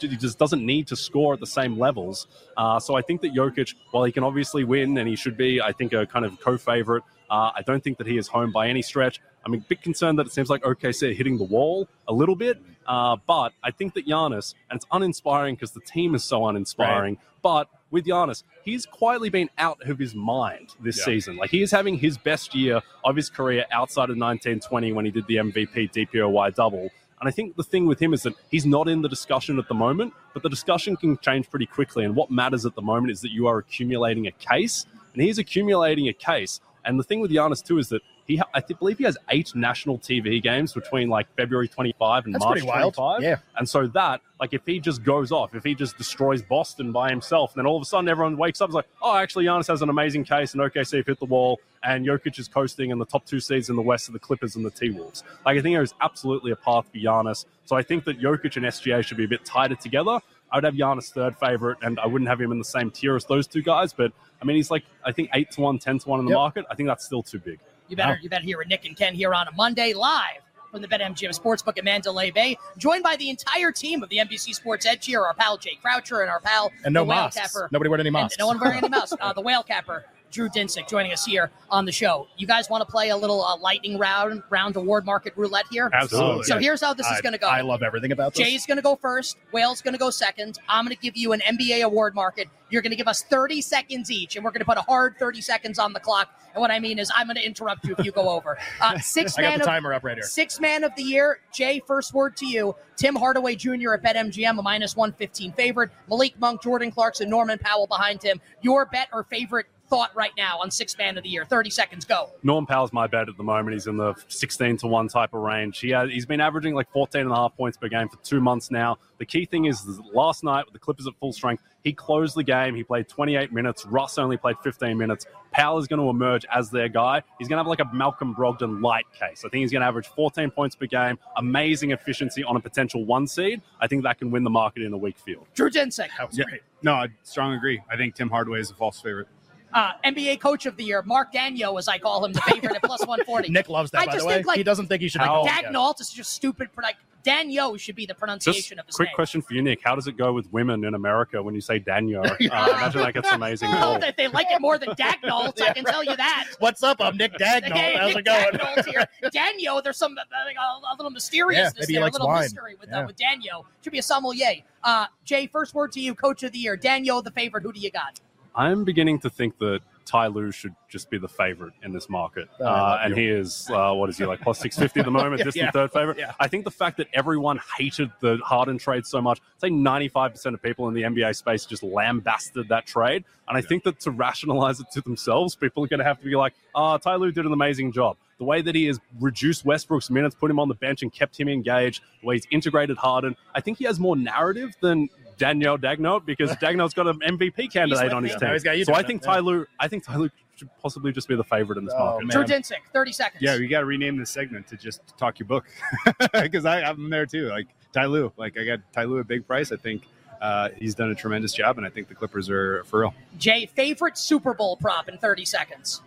he 0.00 0.16
just 0.16 0.38
doesn't 0.38 0.64
need 0.64 0.86
to 0.88 0.96
score 0.96 1.34
at 1.34 1.40
the 1.40 1.46
same 1.46 1.78
levels. 1.78 2.26
Uh, 2.56 2.78
so 2.78 2.94
I 2.94 3.02
think 3.02 3.22
that 3.22 3.32
Jokic, 3.32 3.74
while 3.90 4.04
he 4.04 4.12
can 4.12 4.22
obviously 4.22 4.64
win 4.64 4.98
and 4.98 5.08
he 5.08 5.16
should 5.16 5.36
be, 5.36 5.62
I 5.62 5.72
think, 5.72 5.94
a 5.94 6.06
kind 6.06 6.26
of 6.26 6.38
co-favorite, 6.38 7.04
uh, 7.30 7.50
I 7.54 7.62
don't 7.62 7.82
think 7.82 7.96
that 7.98 8.06
he 8.06 8.18
is 8.18 8.28
home 8.28 8.52
by 8.52 8.68
any 8.68 8.82
stretch. 8.82 9.20
I'm 9.48 9.54
a 9.54 9.58
bit 9.58 9.80
concerned 9.82 10.18
that 10.18 10.26
it 10.26 10.32
seems 10.32 10.50
like 10.50 10.62
OKC 10.62 11.10
are 11.10 11.14
hitting 11.14 11.38
the 11.38 11.44
wall 11.44 11.88
a 12.06 12.12
little 12.12 12.36
bit, 12.36 12.60
uh, 12.86 13.16
but 13.26 13.54
I 13.62 13.70
think 13.70 13.94
that 13.94 14.06
Giannis, 14.06 14.54
and 14.70 14.76
it's 14.76 14.86
uninspiring 14.92 15.54
because 15.54 15.70
the 15.70 15.80
team 15.80 16.14
is 16.14 16.22
so 16.22 16.46
uninspiring, 16.46 17.16
but 17.40 17.68
with 17.90 18.04
Giannis, 18.04 18.42
he's 18.62 18.84
quietly 18.84 19.30
been 19.30 19.48
out 19.56 19.80
of 19.88 19.98
his 19.98 20.14
mind 20.14 20.74
this 20.80 20.98
Yeah. 20.98 21.04
season. 21.06 21.36
Like 21.38 21.48
he 21.48 21.62
is 21.62 21.70
having 21.70 21.96
his 21.96 22.18
best 22.18 22.54
year 22.54 22.82
of 23.04 23.16
his 23.16 23.30
career 23.30 23.64
outside 23.72 24.10
of 24.10 24.18
1920 24.18 24.92
when 24.92 25.06
he 25.06 25.10
did 25.10 25.26
the 25.26 25.36
MVP 25.36 25.88
DPOY 25.88 26.50
double. 26.54 26.90
And 27.20 27.26
I 27.26 27.30
think 27.30 27.56
the 27.56 27.64
thing 27.64 27.86
with 27.86 28.00
him 28.00 28.12
is 28.12 28.24
that 28.24 28.34
he's 28.50 28.66
not 28.66 28.86
in 28.86 29.00
the 29.00 29.08
discussion 29.08 29.58
at 29.58 29.66
the 29.68 29.74
moment, 29.74 30.12
but 30.34 30.42
the 30.42 30.50
discussion 30.50 30.94
can 30.94 31.16
change 31.18 31.48
pretty 31.48 31.66
quickly. 31.66 32.04
And 32.04 32.14
what 32.14 32.30
matters 32.30 32.66
at 32.66 32.74
the 32.74 32.82
moment 32.82 33.12
is 33.12 33.22
that 33.22 33.30
you 33.32 33.46
are 33.46 33.56
accumulating 33.58 34.26
a 34.26 34.30
case, 34.32 34.84
and 35.14 35.22
he's 35.22 35.38
accumulating 35.38 36.06
a 36.06 36.12
case. 36.12 36.60
And 36.84 36.98
the 37.00 37.02
thing 37.02 37.20
with 37.20 37.30
Giannis 37.30 37.64
too 37.64 37.78
is 37.78 37.88
that 37.88 38.02
he, 38.28 38.40
I 38.54 38.60
believe 38.60 38.98
he 38.98 39.04
has 39.04 39.16
eight 39.30 39.54
national 39.54 39.98
TV 39.98 40.40
games 40.40 40.74
between 40.74 41.08
like 41.08 41.26
February 41.34 41.66
25 41.66 42.26
and 42.26 42.34
That's 42.34 42.44
March 42.44 42.60
pretty 42.60 42.66
25. 42.66 43.22
Yeah. 43.22 43.36
And 43.56 43.66
so 43.66 43.86
that, 43.88 44.20
like, 44.38 44.52
if 44.52 44.60
he 44.66 44.78
just 44.80 45.02
goes 45.02 45.32
off, 45.32 45.54
if 45.54 45.64
he 45.64 45.74
just 45.74 45.96
destroys 45.96 46.42
Boston 46.42 46.92
by 46.92 47.08
himself, 47.08 47.54
then 47.54 47.66
all 47.66 47.76
of 47.76 47.82
a 47.82 47.86
sudden 47.86 48.06
everyone 48.06 48.36
wakes 48.36 48.60
up 48.60 48.66
and 48.66 48.72
is 48.72 48.74
like, 48.74 48.88
oh, 49.02 49.16
actually, 49.16 49.46
Giannis 49.46 49.66
has 49.68 49.80
an 49.80 49.88
amazing 49.88 50.24
case, 50.24 50.52
and 50.52 50.62
OKC 50.62 50.98
have 50.98 51.06
hit 51.06 51.18
the 51.18 51.24
wall, 51.24 51.58
and 51.82 52.06
Jokic 52.06 52.38
is 52.38 52.48
coasting, 52.48 52.92
and 52.92 53.00
the 53.00 53.06
top 53.06 53.24
two 53.24 53.40
seeds 53.40 53.70
in 53.70 53.76
the 53.76 53.82
West 53.82 54.10
are 54.10 54.12
the 54.12 54.18
Clippers 54.18 54.56
and 54.56 54.64
the 54.64 54.70
T 54.70 54.90
Wolves. 54.90 55.24
Like, 55.46 55.58
I 55.58 55.62
think 55.62 55.74
there 55.74 55.82
is 55.82 55.94
absolutely 56.02 56.52
a 56.52 56.56
path 56.56 56.86
for 56.92 56.98
Giannis. 56.98 57.46
So 57.64 57.76
I 57.76 57.82
think 57.82 58.04
that 58.04 58.20
Jokic 58.20 58.56
and 58.56 58.66
SGA 58.66 59.02
should 59.04 59.16
be 59.16 59.24
a 59.24 59.28
bit 59.28 59.44
tighter 59.46 59.74
together. 59.74 60.20
I 60.52 60.56
would 60.56 60.64
have 60.64 60.74
Giannis 60.74 61.10
third 61.12 61.36
favorite, 61.38 61.78
and 61.82 61.98
I 61.98 62.06
wouldn't 62.06 62.28
have 62.28 62.40
him 62.40 62.52
in 62.52 62.58
the 62.58 62.64
same 62.64 62.90
tier 62.90 63.16
as 63.16 63.24
those 63.24 63.46
two 63.46 63.62
guys. 63.62 63.92
But 63.94 64.12
I 64.40 64.44
mean, 64.44 64.56
he's 64.56 64.70
like 64.70 64.84
I 65.04 65.12
think 65.12 65.30
eight 65.34 65.50
to 65.52 65.62
one, 65.62 65.78
10 65.78 66.00
to 66.00 66.08
one 66.08 66.20
in 66.20 66.26
the 66.26 66.30
Yep. 66.30 66.36
market. 66.36 66.66
I 66.70 66.74
think 66.74 66.86
that's 66.88 67.04
still 67.04 67.22
too 67.22 67.38
big. 67.38 67.58
You 67.88 67.96
better 67.96 68.12
Wow. 68.12 68.18
you 68.22 68.28
better 68.28 68.44
hear 68.44 68.62
Nick 68.66 68.84
and 68.84 68.96
Ken 68.96 69.14
here 69.14 69.34
on 69.34 69.48
a 69.48 69.52
Monday 69.52 69.92
live 69.94 70.42
from 70.70 70.82
the 70.82 70.88
BetMGM 70.88 71.30
Sportsbook 71.38 71.78
at 71.78 71.84
Mandalay 71.84 72.30
Bay, 72.30 72.58
joined 72.76 73.02
by 73.02 73.16
the 73.16 73.30
entire 73.30 73.72
team 73.72 74.02
of 74.02 74.10
the 74.10 74.18
NBC 74.18 74.54
Sports 74.54 74.84
Edge 74.84 75.06
here, 75.06 75.22
our 75.24 75.32
pal 75.32 75.56
Jay 75.56 75.78
Croucher 75.80 76.20
and 76.20 76.30
our 76.30 76.40
pal 76.40 76.70
And 76.84 76.92
no 76.92 77.00
the 77.04 77.08
whale 77.08 77.30
capper. 77.30 77.68
Nobody 77.72 77.88
wearing 77.88 78.00
any 78.00 78.08
And 78.08 78.12
masks. 78.12 78.38
no 78.38 78.46
one 78.48 78.60
wearing 78.60 78.78
any 78.78 78.88
masks. 78.90 79.14
Uh, 79.20 79.32
the 79.32 79.40
whale 79.40 79.62
capper, 79.62 80.04
Drew 80.30 80.48
Dinsick, 80.48 80.88
joining 80.88 81.12
us 81.12 81.24
here 81.24 81.50
on 81.70 81.84
the 81.84 81.92
show. 81.92 82.28
You 82.36 82.46
guys 82.46 82.68
want 82.68 82.86
to 82.86 82.90
play 82.90 83.08
a 83.10 83.16
little 83.16 83.42
uh, 83.44 83.56
lightning 83.56 83.98
round 83.98 84.42
round 84.50 84.76
award 84.76 85.04
market 85.04 85.32
roulette 85.36 85.64
here? 85.70 85.90
Absolutely. 85.92 86.44
So 86.44 86.58
here's 86.58 86.80
how 86.80 86.94
this 86.94 87.06
is 87.06 87.20
going 87.20 87.32
to 87.32 87.38
go. 87.38 87.46
I 87.48 87.62
love 87.62 87.82
everything 87.82 88.12
about 88.12 88.34
this. 88.34 88.46
Jay's 88.46 88.66
going 88.66 88.76
to 88.76 88.82
go 88.82 88.96
first. 88.96 89.36
Whale's 89.52 89.80
going 89.80 89.94
to 89.94 89.98
go 89.98 90.10
second. 90.10 90.58
I'm 90.68 90.84
going 90.84 90.94
to 90.96 91.00
give 91.00 91.16
you 91.16 91.32
an 91.32 91.40
NBA 91.40 91.82
award 91.82 92.14
market. 92.14 92.48
You're 92.70 92.82
going 92.82 92.90
to 92.90 92.96
give 92.96 93.08
us 93.08 93.22
30 93.22 93.62
seconds 93.62 94.10
each, 94.10 94.36
and 94.36 94.44
we're 94.44 94.50
going 94.50 94.60
to 94.60 94.66
put 94.66 94.76
a 94.76 94.82
hard 94.82 95.16
30 95.18 95.40
seconds 95.40 95.78
on 95.78 95.94
the 95.94 96.00
clock. 96.00 96.28
And 96.54 96.60
what 96.60 96.70
I 96.70 96.78
mean 96.80 96.98
is, 96.98 97.10
I'm 97.14 97.26
going 97.26 97.36
to 97.36 97.44
interrupt 97.44 97.86
you 97.86 97.94
if 97.98 98.04
you 98.04 98.12
go 98.12 98.28
over. 98.28 98.58
Uh, 98.80 98.96
six 98.98 99.36
I 99.36 99.42
got 99.42 99.48
man 99.48 99.58
the 99.58 99.64
of- 99.64 99.68
timer 99.68 99.92
up 99.92 100.04
right 100.04 100.16
here. 100.16 100.22
Six 100.22 100.60
man 100.60 100.84
of 100.84 100.94
the 100.94 101.02
year. 101.02 101.40
Jay, 101.52 101.80
first 101.84 102.14
word 102.14 102.36
to 102.36 102.46
you. 102.46 102.76
Tim 102.96 103.16
Hardaway 103.16 103.56
Jr. 103.56 103.94
at 103.94 104.02
BetMGM, 104.02 104.58
a 104.58 104.62
minus 104.62 104.94
115 104.96 105.52
favorite. 105.52 105.90
Malik 106.08 106.38
Monk, 106.38 106.62
Jordan 106.62 106.90
Clarkson, 106.92 107.28
Norman 107.28 107.58
Powell 107.58 107.86
behind 107.86 108.22
him. 108.22 108.40
Your 108.62 108.86
bet 108.86 109.08
or 109.12 109.24
favorite 109.24 109.66
thought 109.88 110.14
right 110.14 110.32
now 110.36 110.58
on 110.58 110.70
six 110.70 110.96
man 110.96 111.16
of 111.16 111.24
the 111.24 111.30
year. 111.30 111.44
30 111.44 111.70
seconds, 111.70 112.04
go. 112.04 112.30
Norm 112.42 112.66
Powell's 112.66 112.92
my 112.92 113.06
bet 113.06 113.28
at 113.28 113.36
the 113.36 113.42
moment. 113.42 113.74
He's 113.74 113.86
in 113.86 113.96
the 113.96 114.14
16 114.28 114.78
to 114.78 114.86
1 114.86 115.08
type 115.08 115.34
of 115.34 115.40
range. 115.40 115.78
He 115.78 115.90
has, 115.90 116.10
he's 116.10 116.26
been 116.26 116.40
averaging 116.40 116.74
like 116.74 116.90
14 116.92 117.22
and 117.22 117.30
a 117.30 117.34
half 117.34 117.56
points 117.56 117.76
per 117.76 117.88
game 117.88 118.08
for 118.08 118.18
two 118.18 118.40
months 118.40 118.70
now. 118.70 118.98
The 119.18 119.26
key 119.26 119.46
thing 119.46 119.64
is 119.64 119.84
last 120.12 120.44
night 120.44 120.64
with 120.64 120.72
the 120.72 120.78
Clippers 120.78 121.06
at 121.06 121.14
full 121.18 121.32
strength, 121.32 121.62
he 121.82 121.92
closed 121.92 122.36
the 122.36 122.42
game. 122.42 122.74
He 122.74 122.84
played 122.84 123.08
28 123.08 123.52
minutes. 123.52 123.86
Russ 123.86 124.18
only 124.18 124.36
played 124.36 124.56
15 124.62 124.96
minutes. 124.96 125.26
Powell 125.52 125.78
is 125.78 125.86
going 125.86 126.00
to 126.00 126.08
emerge 126.08 126.44
as 126.54 126.70
their 126.70 126.88
guy. 126.88 127.22
He's 127.38 127.48
going 127.48 127.56
to 127.56 127.62
have 127.62 127.66
like 127.66 127.80
a 127.80 127.94
Malcolm 127.94 128.34
Brogdon 128.34 128.82
light 128.82 129.06
case. 129.18 129.44
I 129.44 129.48
think 129.48 129.62
he's 129.62 129.72
going 129.72 129.80
to 129.80 129.86
average 129.86 130.06
14 130.08 130.50
points 130.50 130.76
per 130.76 130.86
game, 130.86 131.18
amazing 131.36 131.92
efficiency 131.92 132.44
on 132.44 132.56
a 132.56 132.60
potential 132.60 133.04
one 133.04 133.26
seed. 133.26 133.62
I 133.80 133.86
think 133.86 134.02
that 134.02 134.18
can 134.18 134.30
win 134.30 134.44
the 134.44 134.50
market 134.50 134.82
in 134.82 134.92
a 134.92 134.98
weak 134.98 135.18
field. 135.18 135.46
Drew 135.54 135.70
Dinsick. 135.70 136.08
Yeah. 136.32 136.44
No, 136.82 136.94
I 136.94 137.08
strong 137.22 137.54
agree. 137.54 137.80
I 137.90 137.96
think 137.96 138.14
Tim 138.14 138.28
Hardaway 138.28 138.60
is 138.60 138.70
a 138.70 138.74
false 138.74 139.00
favorite. 139.00 139.28
Uh, 139.72 139.92
NBA 140.04 140.40
Coach 140.40 140.66
of 140.66 140.76
the 140.76 140.84
Year, 140.84 141.02
Mark 141.02 141.32
Daniel, 141.32 141.76
as 141.78 141.88
I 141.88 141.98
call 141.98 142.24
him, 142.24 142.32
the 142.32 142.40
favorite 142.42 142.74
at 142.76 142.82
plus 142.82 143.00
140. 143.00 143.48
Nick 143.52 143.68
loves 143.68 143.90
that, 143.90 144.00
I 144.02 144.06
by 144.06 144.12
just 144.12 144.22
the 144.24 144.28
way. 144.28 144.34
think, 144.36 144.46
like, 144.46 144.56
he 144.56 144.62
doesn't 144.62 144.86
think 144.86 145.02
he 145.02 145.08
should 145.08 145.18
be 145.20 145.24
How- 145.26 145.44
called 145.44 145.48
Dagnall 145.48 146.00
is 146.00 146.10
just 146.10 146.32
stupid. 146.32 146.68
Like 146.80 146.96
Daniel 147.24 147.76
should 147.76 147.96
be 147.96 148.06
the 148.06 148.12
Just 148.14 148.20
pronunciation 148.20 148.78
of 148.78 148.86
his 148.86 148.94
name. 148.94 148.96
quick 148.96 149.08
name. 149.08 149.14
question 149.14 149.42
for 149.42 149.52
you, 149.52 149.60
Nick. 149.60 149.80
How 149.84 149.94
does 149.94 150.06
it 150.06 150.16
go 150.16 150.32
with 150.32 150.50
women 150.52 150.84
in 150.84 150.94
America 150.94 151.42
when 151.42 151.54
you 151.54 151.60
say 151.60 151.78
Daniel? 151.78 152.24
Uh, 152.50 152.68
imagine 152.72 153.00
that 153.02 153.12
gets 153.12 153.30
amazing. 153.30 153.68
Oh, 153.70 153.76
call. 153.76 153.98
that 153.98 154.16
they 154.16 154.28
like 154.28 154.46
it 154.50 154.60
more 154.60 154.78
than 154.78 154.88
Dagnall, 154.90 155.52
I 155.60 155.72
can 155.74 155.84
tell 155.84 156.02
you 156.02 156.16
that. 156.16 156.46
What's 156.60 156.82
up? 156.82 156.96
I'm 157.00 157.16
Nick 157.18 157.32
Dagnall. 157.34 157.72
Hey, 157.72 157.96
How's 157.98 158.14
Nick 158.14 158.18
it 158.18 158.24
going? 158.24 158.52
Dagnall's 158.52 158.86
here. 158.86 159.04
Daniel, 159.32 159.82
there's 159.82 159.98
some 159.98 160.16
uh, 160.16 160.22
a, 160.32 160.94
a 160.94 160.96
little 160.96 161.10
mysteriousness 161.10 161.74
Yeah, 161.74 161.80
maybe 161.80 161.92
there, 161.98 162.08
a 162.08 162.10
little 162.12 162.26
wine. 162.28 162.42
mystery 162.42 162.76
with 162.80 162.88
uh, 162.90 162.98
Yeah. 162.98 163.06
with 163.06 163.16
Daniel. 163.16 163.66
Should 163.82 163.92
be 163.92 163.98
a 163.98 164.02
sommelier. 164.02 164.62
Uh, 164.82 165.06
Jay, 165.24 165.46
first 165.46 165.74
word 165.74 165.92
to 165.92 166.00
you, 166.00 166.14
Coach 166.14 166.42
of 166.44 166.52
the 166.52 166.58
Year. 166.58 166.76
Daniel, 166.76 167.20
the 167.20 167.32
favorite. 167.32 167.62
Who 167.64 167.72
do 167.72 167.80
you 167.80 167.90
got? 167.90 168.20
I'm 168.58 168.84
beginning 168.84 169.20
to 169.20 169.30
think 169.30 169.56
that 169.58 169.80
Ty 170.04 170.26
Lue 170.28 170.50
should 170.50 170.74
just 170.88 171.10
be 171.10 171.18
the 171.18 171.28
favorite 171.28 171.74
in 171.84 171.92
this 171.92 172.08
market. 172.08 172.48
Oh, 172.58 172.64
uh, 172.64 173.00
and 173.04 173.14
he 173.16 173.28
is, 173.28 173.68
uh, 173.70 173.92
what 173.92 174.10
is 174.10 174.18
he, 174.18 174.24
like 174.26 174.40
plus 174.40 174.58
650 174.58 175.00
at 175.00 175.04
the 175.06 175.10
moment, 175.22 175.44
distant 175.44 175.66
Yeah. 175.66 175.70
third 175.70 175.92
favorite. 175.92 176.18
Yeah. 176.18 176.32
I 176.40 176.48
think 176.48 176.64
the 176.64 176.70
fact 176.70 176.96
that 176.96 177.06
everyone 177.12 177.60
hated 177.78 178.10
the 178.20 178.38
Harden 178.38 178.78
trade 178.78 179.06
so 179.06 179.20
much, 179.20 179.40
say 179.58 179.68
95% 179.68 180.54
of 180.54 180.62
people 180.62 180.88
in 180.88 180.94
the 180.94 181.02
NBA 181.02 181.36
space 181.36 181.66
just 181.66 181.82
lambasted 181.84 182.68
that 182.68 182.86
trade. 182.86 183.24
And 183.48 183.56
I 183.56 183.60
think 183.60 183.84
that 183.84 184.00
to 184.00 184.10
rationalize 184.10 184.80
it 184.80 184.86
to 184.92 185.02
themselves, 185.02 185.54
people 185.54 185.84
are 185.84 185.88
going 185.88 185.98
to 185.98 186.04
have 186.04 186.18
to 186.18 186.24
be 186.24 186.34
like, 186.34 186.54
ah, 186.74 186.96
Ty 186.96 187.14
Lue 187.16 187.30
did 187.30 187.46
an 187.46 187.52
amazing 187.52 187.92
job. 187.92 188.16
The 188.38 188.44
way 188.44 188.62
that 188.62 188.74
he 188.74 188.86
has 188.86 188.98
reduced 189.20 189.64
Westbrook's 189.64 190.10
minutes, 190.10 190.34
put 190.34 190.50
him 190.50 190.58
on 190.58 190.68
the 190.68 190.74
bench, 190.74 191.02
and 191.02 191.12
kept 191.12 191.38
him 191.38 191.48
engaged, 191.48 192.02
the 192.22 192.26
way 192.26 192.36
he's 192.36 192.46
integrated 192.50 192.96
Harden, 192.96 193.36
I 193.54 193.60
think 193.60 193.78
he 193.78 193.84
has 193.84 194.00
more 194.00 194.16
narrative 194.16 194.74
than 194.80 195.08
Danielle 195.38 195.78
Dagnall 195.78 196.24
because 196.24 196.50
Dagnall's 196.56 196.94
got 196.94 197.06
an 197.06 197.20
MVP 197.20 197.72
candidate 197.72 198.12
on 198.12 198.24
his 198.24 198.34
team. 198.36 198.50
he's 198.52 198.62
got 198.62 198.76
you 198.76 198.84
So 198.84 198.94
I 198.94 199.02
think 199.02 199.22
it, 199.22 199.26
yeah. 199.26 199.34
Ty 199.34 199.38
Lue, 199.40 199.66
I 199.80 199.88
think 199.88 200.04
Ty 200.04 200.16
Lue 200.16 200.30
should 200.56 200.68
possibly 200.82 201.12
just 201.12 201.28
be 201.28 201.36
the 201.36 201.44
favorite 201.44 201.78
in 201.78 201.84
this 201.84 201.94
Oh, 201.96 202.04
market. 202.20 202.26
man. 202.26 202.30
Drew 202.30 202.44
Dinsick, 202.56 202.78
30 202.92 203.12
seconds. 203.12 203.42
Yeah, 203.42 203.56
we 203.56 203.68
got 203.68 203.80
to 203.80 203.86
rename 203.86 204.16
this 204.18 204.30
segment 204.30 204.66
to 204.68 204.76
just 204.76 205.00
talk 205.16 205.38
your 205.38 205.46
book 205.46 205.64
because 206.32 206.66
I'm 206.66 207.08
there 207.10 207.26
too. 207.26 207.48
Like 207.48 207.68
Ty 207.92 208.06
Lue, 208.06 208.32
like 208.36 208.58
I 208.58 208.64
got 208.64 208.80
Ty 208.92 209.04
Lue 209.04 209.20
at 209.20 209.28
big 209.28 209.46
price. 209.46 209.70
I 209.72 209.76
think 209.76 210.02
uh, 210.40 210.68
he's 210.76 210.94
done 210.94 211.10
a 211.10 211.14
tremendous 211.14 211.52
job, 211.52 211.78
and 211.78 211.86
I 211.86 211.90
think 211.90 212.08
the 212.08 212.14
Clippers 212.14 212.50
are 212.50 212.84
for 212.84 213.00
real. 213.00 213.14
Jay, 213.38 213.66
favorite 213.66 214.18
Super 214.18 214.54
Bowl 214.54 214.76
prop 214.76 215.08
in 215.08 215.18
30 215.18 215.44
seconds. 215.44 216.02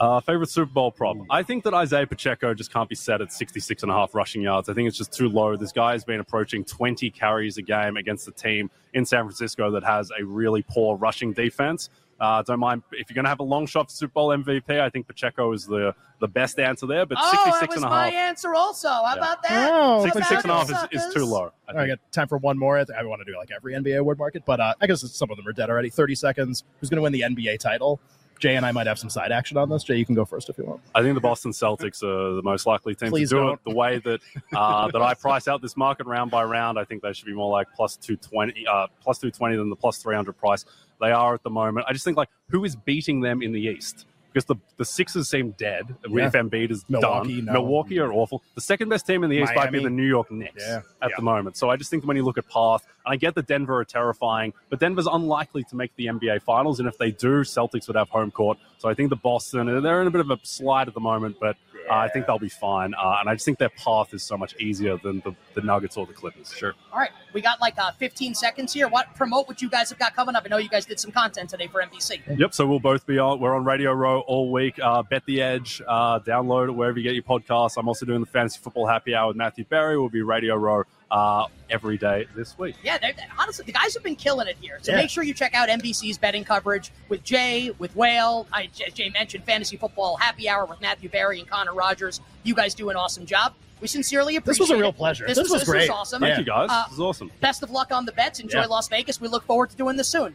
Uh, 0.00 0.20
favorite 0.20 0.48
Super 0.48 0.72
Bowl 0.72 0.92
prop. 0.92 1.16
I 1.28 1.42
think 1.42 1.64
that 1.64 1.74
Isaiah 1.74 2.06
Pacheco 2.06 2.54
just 2.54 2.72
can't 2.72 2.88
be 2.88 2.94
set 2.94 3.20
at 3.20 3.32
66 3.32 3.82
and 3.82 3.90
a 3.90 3.94
half 3.94 4.14
rushing 4.14 4.42
yards. 4.42 4.68
I 4.68 4.74
think 4.74 4.88
it's 4.88 4.96
just 4.96 5.12
too 5.12 5.28
low. 5.28 5.56
This 5.56 5.72
guy 5.72 5.92
has 5.92 6.04
been 6.04 6.20
approaching 6.20 6.64
20 6.64 7.10
carries 7.10 7.58
a 7.58 7.62
game 7.62 7.96
against 7.96 8.28
a 8.28 8.30
team 8.30 8.70
in 8.94 9.04
San 9.04 9.24
Francisco 9.24 9.72
that 9.72 9.84
has 9.84 10.12
a 10.18 10.24
really 10.24 10.62
poor 10.62 10.96
rushing 10.96 11.32
defense. 11.32 11.90
Uh, 12.20 12.42
don't 12.42 12.58
mind 12.58 12.82
if 12.92 13.08
you're 13.08 13.14
going 13.14 13.24
to 13.24 13.28
have 13.28 13.38
a 13.38 13.44
long 13.44 13.66
shot 13.66 13.88
for 13.88 13.94
Super 13.94 14.12
Bowl 14.12 14.28
MVP. 14.30 14.80
I 14.80 14.90
think 14.90 15.06
Pacheco 15.06 15.52
is 15.52 15.66
the 15.66 15.94
the 16.20 16.26
best 16.26 16.58
answer 16.58 16.84
there. 16.84 17.06
But 17.06 17.18
oh, 17.20 17.30
66 17.30 17.60
that 17.60 17.68
was 17.68 17.76
and 17.76 17.84
a 17.84 17.88
my 17.88 18.10
answer 18.10 18.54
also. 18.54 18.88
How 18.88 19.14
about 19.16 19.40
that? 19.44 19.70
Oh, 19.72 19.98
How 19.98 20.02
66 20.02 20.42
and 20.42 20.50
a 20.50 20.54
half 20.54 20.70
it, 20.70 20.96
is, 20.96 21.04
is 21.04 21.14
too 21.14 21.24
low. 21.24 21.52
I 21.68 21.72
All 21.72 21.78
right, 21.78 21.84
I 21.84 21.86
got 21.86 21.98
time 22.10 22.26
for 22.26 22.38
one 22.38 22.58
more. 22.58 22.76
I, 22.76 22.84
think 22.84 22.98
I 22.98 23.04
want 23.04 23.20
to 23.20 23.24
do 23.24 23.38
like 23.38 23.50
every 23.54 23.74
NBA 23.74 23.98
award 23.98 24.18
market, 24.18 24.42
but 24.44 24.58
uh, 24.58 24.74
I 24.80 24.88
guess 24.88 25.08
some 25.12 25.30
of 25.30 25.36
them 25.36 25.46
are 25.46 25.52
dead 25.52 25.70
already. 25.70 25.90
30 25.90 26.16
seconds. 26.16 26.64
Who's 26.80 26.90
going 26.90 26.96
to 26.96 27.02
win 27.02 27.12
the 27.12 27.20
NBA 27.20 27.60
title? 27.60 28.00
Jay 28.38 28.56
and 28.56 28.64
I 28.64 28.72
might 28.72 28.86
have 28.86 28.98
some 28.98 29.10
side 29.10 29.32
action 29.32 29.56
on 29.56 29.68
this. 29.68 29.84
Jay, 29.84 29.96
you 29.96 30.06
can 30.06 30.14
go 30.14 30.24
first 30.24 30.48
if 30.48 30.58
you 30.58 30.64
want. 30.64 30.80
I 30.94 31.02
think 31.02 31.14
the 31.14 31.20
Boston 31.20 31.52
Celtics 31.52 32.02
are 32.02 32.34
the 32.34 32.42
most 32.42 32.66
likely 32.66 32.94
team 32.94 33.10
Please 33.10 33.30
to 33.30 33.34
do 33.34 33.40
don't. 33.42 33.54
it. 33.54 33.60
The 33.64 33.74
way 33.74 33.98
that 33.98 34.20
uh, 34.54 34.90
that 34.90 35.02
I 35.02 35.14
price 35.14 35.48
out 35.48 35.62
this 35.62 35.76
market 35.76 36.06
round 36.06 36.30
by 36.30 36.44
round, 36.44 36.78
I 36.78 36.84
think 36.84 37.02
they 37.02 37.12
should 37.12 37.26
be 37.26 37.34
more 37.34 37.50
like 37.50 37.66
plus 37.74 37.96
two 37.96 38.16
twenty, 38.16 38.66
uh, 38.66 38.86
plus 39.00 39.18
two 39.18 39.30
twenty 39.30 39.56
than 39.56 39.70
the 39.70 39.76
plus 39.76 39.98
three 39.98 40.14
hundred 40.14 40.38
price 40.38 40.64
they 41.00 41.10
are 41.10 41.34
at 41.34 41.42
the 41.42 41.50
moment. 41.50 41.86
I 41.88 41.92
just 41.92 42.04
think 42.04 42.16
like 42.16 42.28
who 42.48 42.64
is 42.64 42.76
beating 42.76 43.20
them 43.20 43.42
in 43.42 43.52
the 43.52 43.60
East? 43.60 44.06
Because 44.32 44.44
the 44.44 44.56
the 44.76 44.84
Sixers 44.84 45.28
seem 45.30 45.52
dead. 45.52 45.96
Yeah. 46.08 46.26
If 46.26 46.32
Embiid 46.34 46.70
is 46.70 46.84
Milwaukee, 46.88 47.36
done, 47.36 47.46
no. 47.46 47.52
Milwaukee 47.54 47.98
are 47.98 48.12
awful. 48.12 48.42
The 48.54 48.60
second 48.60 48.88
best 48.90 49.06
team 49.06 49.24
in 49.24 49.30
the 49.30 49.36
East 49.38 49.52
might 49.54 49.72
be 49.72 49.82
the 49.82 49.88
New 49.90 50.06
York 50.06 50.30
Knicks 50.30 50.62
Yeah. 50.66 50.82
at 51.02 51.10
Yeah. 51.10 51.16
the 51.16 51.22
moment. 51.22 51.56
So 51.56 51.70
I 51.70 51.76
just 51.76 51.90
think 51.90 52.04
when 52.04 52.16
you 52.16 52.24
look 52.24 52.38
at 52.38 52.46
path, 52.48 52.86
and 53.06 53.12
I 53.14 53.16
get 53.16 53.34
that 53.36 53.46
Denver 53.46 53.78
are 53.80 53.84
terrifying, 53.84 54.52
but 54.68 54.80
Denver's 54.80 55.06
unlikely 55.06 55.64
to 55.70 55.76
make 55.76 55.94
the 55.96 56.06
NBA 56.08 56.38
Finals, 56.42 56.78
and 56.78 56.88
if 56.88 56.98
they 56.98 57.10
do, 57.10 57.40
Celtics 57.40 57.86
would 57.88 57.96
have 57.96 58.10
home 58.10 58.30
court. 58.30 58.58
So 58.78 58.88
I 58.88 58.94
think 58.94 59.08
the 59.10 59.16
Boston 59.16 59.66
they're 59.82 60.00
in 60.02 60.06
a 60.06 60.10
bit 60.10 60.20
of 60.20 60.30
a 60.30 60.38
slide 60.42 60.88
at 60.88 60.94
the 60.94 61.00
moment, 61.00 61.36
but 61.40 61.56
uh, 61.90 61.94
I 61.94 62.08
think 62.08 62.26
they'll 62.26 62.38
be 62.38 62.48
fine. 62.48 62.94
Uh, 62.94 63.18
and 63.20 63.28
I 63.28 63.34
just 63.34 63.44
think 63.44 63.58
their 63.58 63.68
path 63.70 64.14
is 64.14 64.22
so 64.22 64.36
much 64.36 64.56
easier 64.60 64.96
than 64.98 65.20
the, 65.20 65.34
the 65.54 65.60
Nuggets 65.60 65.96
or 65.96 66.06
the 66.06 66.12
Clippers. 66.12 66.52
Sure. 66.52 66.74
All 66.92 66.98
right, 66.98 67.10
we 67.32 67.40
got 67.40 67.60
like 67.60 67.78
uh, 67.78 67.92
15 67.92 68.34
seconds 68.34 68.72
here. 68.72 68.88
What 68.88 69.14
promote 69.14 69.48
what 69.48 69.62
you 69.62 69.68
guys 69.68 69.90
have 69.90 69.98
got 69.98 70.14
coming 70.14 70.34
up? 70.34 70.44
I 70.44 70.48
know 70.48 70.58
you 70.58 70.68
guys 70.68 70.86
did 70.86 71.00
some 71.00 71.10
content 71.10 71.50
today 71.50 71.66
for 71.66 71.82
NBC. 71.82 72.38
Yep. 72.38 72.54
So 72.54 72.66
we'll 72.66 72.80
both 72.80 73.06
be 73.06 73.18
on. 73.18 73.40
We're 73.40 73.54
on 73.54 73.64
Radio 73.64 73.92
Row 73.92 74.20
all 74.20 74.50
week. 74.50 74.78
Uh, 74.82 75.02
Bet 75.02 75.24
the 75.26 75.40
Edge. 75.42 75.82
Uh, 75.86 76.20
download 76.20 76.68
it 76.68 76.72
wherever 76.72 76.98
you 76.98 77.04
get 77.04 77.14
your 77.14 77.22
podcasts. 77.22 77.76
I'm 77.76 77.88
also 77.88 78.06
doing 78.06 78.20
the 78.20 78.26
Fantasy 78.26 78.58
Football 78.60 78.86
Happy 78.86 79.14
Hour 79.14 79.28
with 79.28 79.36
Matthew 79.36 79.64
Berry. 79.64 79.98
We'll 79.98 80.08
be 80.08 80.22
Radio 80.22 80.56
Row 80.56 80.84
uh, 81.10 81.46
every 81.70 81.96
day 81.96 82.26
this 82.36 82.58
week. 82.58 82.76
Yeah, 82.82 82.98
they're, 82.98 83.12
they're- 83.14 83.26
honestly, 83.38 83.64
the 83.64 83.72
guys 83.72 83.94
have 83.94 84.02
been 84.02 84.16
killing 84.16 84.46
it 84.48 84.56
here. 84.60 84.78
So 84.82 84.92
Yeah. 84.92 84.98
make 84.98 85.10
sure 85.10 85.24
you 85.24 85.34
check 85.34 85.54
out 85.54 85.68
NBC's 85.68 86.18
betting 86.18 86.44
coverage 86.44 86.90
with 87.08 87.24
Jay, 87.24 87.70
with 87.78 87.94
Whale. 87.96 88.46
I, 88.52 88.66
J- 88.74 88.90
Jay 88.90 89.10
mentioned 89.10 89.44
Fantasy 89.44 89.76
Football 89.76 90.16
Happy 90.16 90.48
Hour 90.48 90.66
with 90.66 90.80
Matthew 90.80 91.08
Berry 91.08 91.38
and 91.40 91.48
Connor 91.48 91.72
Rogers. 91.74 92.20
You 92.42 92.54
guys 92.54 92.74
do 92.74 92.90
an 92.90 92.96
awesome 92.96 93.24
job. 93.26 93.54
We 93.80 93.86
sincerely 93.88 94.36
appreciate 94.36 94.64
This 94.64 94.70
was 94.70 94.76
a 94.76 94.80
real 94.80 94.92
pleasure. 94.92 95.26
This, 95.26 95.36
This 95.38 95.44
was, 95.44 95.52
was 95.52 95.60
this 95.62 95.68
great. 95.70 95.88
was 95.88 95.96
awesome. 95.98 96.20
Thank 96.20 96.32
Yeah. 96.34 96.38
you 96.40 96.44
guys. 96.44 96.68
Uh, 96.70 96.84
this 96.86 96.94
is 96.94 97.00
awesome. 97.00 97.30
Best 97.40 97.62
of 97.62 97.70
luck 97.70 97.92
on 97.92 98.04
the 98.06 98.12
bets. 98.12 98.40
Enjoy 98.40 98.60
Yeah. 98.60 98.66
Las 98.66 98.88
Vegas. 98.88 99.20
We 99.20 99.28
look 99.28 99.44
forward 99.44 99.70
to 99.70 99.76
doing 99.76 99.96
this 99.96 100.08
soon. 100.08 100.34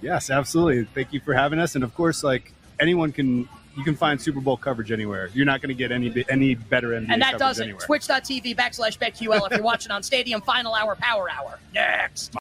Yes, 0.00 0.30
absolutely. 0.30 0.84
Thank 0.94 1.12
you 1.12 1.20
for 1.20 1.34
having 1.34 1.58
us. 1.58 1.74
And 1.74 1.82
of 1.84 1.94
course, 1.94 2.22
like 2.22 2.52
anyone 2.78 3.10
can, 3.12 3.48
you 3.76 3.84
can 3.84 3.96
find 3.96 4.20
Super 4.20 4.40
Bowl 4.40 4.56
coverage 4.56 4.92
anywhere. 4.92 5.30
You're 5.34 5.46
not 5.46 5.60
going 5.60 5.68
to 5.68 5.74
get 5.74 5.92
any 5.92 6.24
any 6.28 6.54
better 6.54 6.88
NBA 6.90 7.12
And 7.12 7.22
that 7.22 7.32
coverage 7.32 7.38
does 7.38 7.60
it. 7.60 7.78
Twitch.tv 7.80 8.56
backslash 8.56 8.98
BetQL 8.98 9.46
if 9.46 9.52
you're 9.52 9.62
watching 9.62 9.92
on 9.92 10.02
Stadium 10.02 10.40
Final 10.40 10.74
Hour 10.74 10.96
Power 10.96 11.30
Hour. 11.30 11.58
Next. 11.74 12.34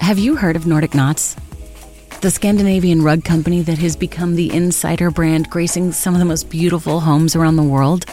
Have 0.00 0.18
you 0.18 0.36
heard 0.36 0.56
of 0.56 0.66
Nordic 0.66 0.94
Knots? 0.94 1.36
The 2.20 2.30
Scandinavian 2.30 3.02
rug 3.02 3.24
company 3.24 3.62
that 3.62 3.78
has 3.78 3.94
become 3.94 4.34
the 4.34 4.52
insider 4.52 5.10
brand 5.10 5.48
gracing 5.50 5.92
some 5.92 6.14
of 6.14 6.18
the 6.18 6.24
most 6.24 6.50
beautiful 6.50 7.00
homes 7.00 7.36
around 7.36 7.56
the 7.56 7.62
world? 7.62 8.06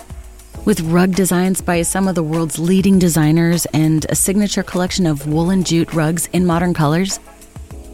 With 0.65 0.81
rug 0.81 1.15
designs 1.15 1.61
by 1.61 1.81
some 1.81 2.07
of 2.07 2.15
the 2.15 2.23
world's 2.23 2.59
leading 2.59 2.99
designers 2.99 3.65
and 3.67 4.05
a 4.09 4.15
signature 4.15 4.63
collection 4.63 5.05
of 5.05 5.27
woolen 5.27 5.63
jute 5.63 5.93
rugs 5.93 6.27
in 6.33 6.45
modern 6.45 6.73
colors? 6.73 7.19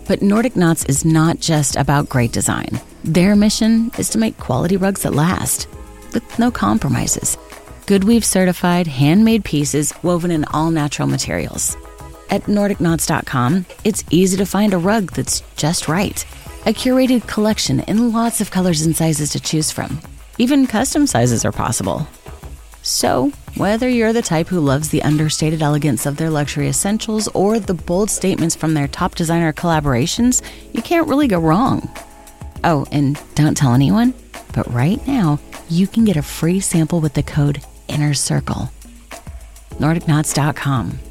But 0.08 0.22
Nordic 0.22 0.56
Knots 0.56 0.86
is 0.86 1.06
not 1.06 1.40
just 1.40 1.76
about 1.76 2.10
great 2.10 2.32
design. 2.32 2.82
Their 3.04 3.36
mission 3.36 3.92
is 3.98 4.10
to 4.10 4.18
make 4.18 4.38
quality 4.38 4.78
rugs 4.78 5.04
that 5.04 5.14
last, 5.14 5.68
with 6.14 6.40
no 6.40 6.52
compromises. 6.52 7.38
Good 7.86 8.04
Weave 8.04 8.26
certified, 8.26 8.88
handmade 8.88 9.44
pieces 9.44 9.94
woven 10.04 10.32
in 10.32 10.46
all 10.46 10.72
natural 10.72 11.08
materials. 11.08 11.76
At 12.30 12.44
NordicKnots.com, 12.44 13.66
it's 13.84 14.04
easy 14.10 14.38
to 14.38 14.46
find 14.46 14.74
a 14.74 14.78
rug 14.78 15.12
that's 15.12 15.42
just 15.56 15.88
right. 15.88 16.24
A 16.66 16.74
curated 16.74 17.28
collection 17.28 17.82
in 17.82 18.14
lots 18.14 18.40
of 18.40 18.52
colors 18.52 18.84
and 18.84 18.96
sizes 18.96 19.32
to 19.32 19.40
choose 19.40 19.72
from. 19.72 20.00
Even 20.38 20.68
custom 20.68 21.08
sizes 21.08 21.44
are 21.44 21.52
possible. 21.52 22.08
So, 22.84 23.32
whether 23.56 23.88
you're 23.88 24.14
the 24.14 24.22
type 24.22 24.48
who 24.48 24.60
loves 24.60 24.90
the 24.90 25.04
understated 25.04 25.62
elegance 25.62 26.06
of 26.06 26.18
their 26.18 26.30
luxury 26.30 26.68
essentials 26.68 27.28
or 27.30 27.60
the 27.60 27.74
bold 27.74 28.10
statements 28.10 28.56
from 28.56 28.74
their 28.74 28.88
top 28.88 29.16
designer 29.16 29.54
collaborations, 29.54 30.42
you 30.74 30.82
can't 30.82 31.08
really 31.08 31.28
go 31.28 31.40
wrong. 31.40 31.90
Oh, 32.64 32.86
and 32.92 33.22
don't 33.36 33.56
tell 33.56 33.74
anyone, 33.74 34.14
but 34.54 34.72
right 34.74 35.06
now, 35.08 35.40
you 35.70 35.88
can 35.88 36.06
get 36.06 36.18
a 36.18 36.24
free 36.24 36.60
sample 36.60 37.02
with 37.02 37.14
the 37.14 37.24
code 37.24 37.62
INNER 37.88 38.14
CIRCLE. 38.14 38.72
NordicKnots.com. 39.80 41.11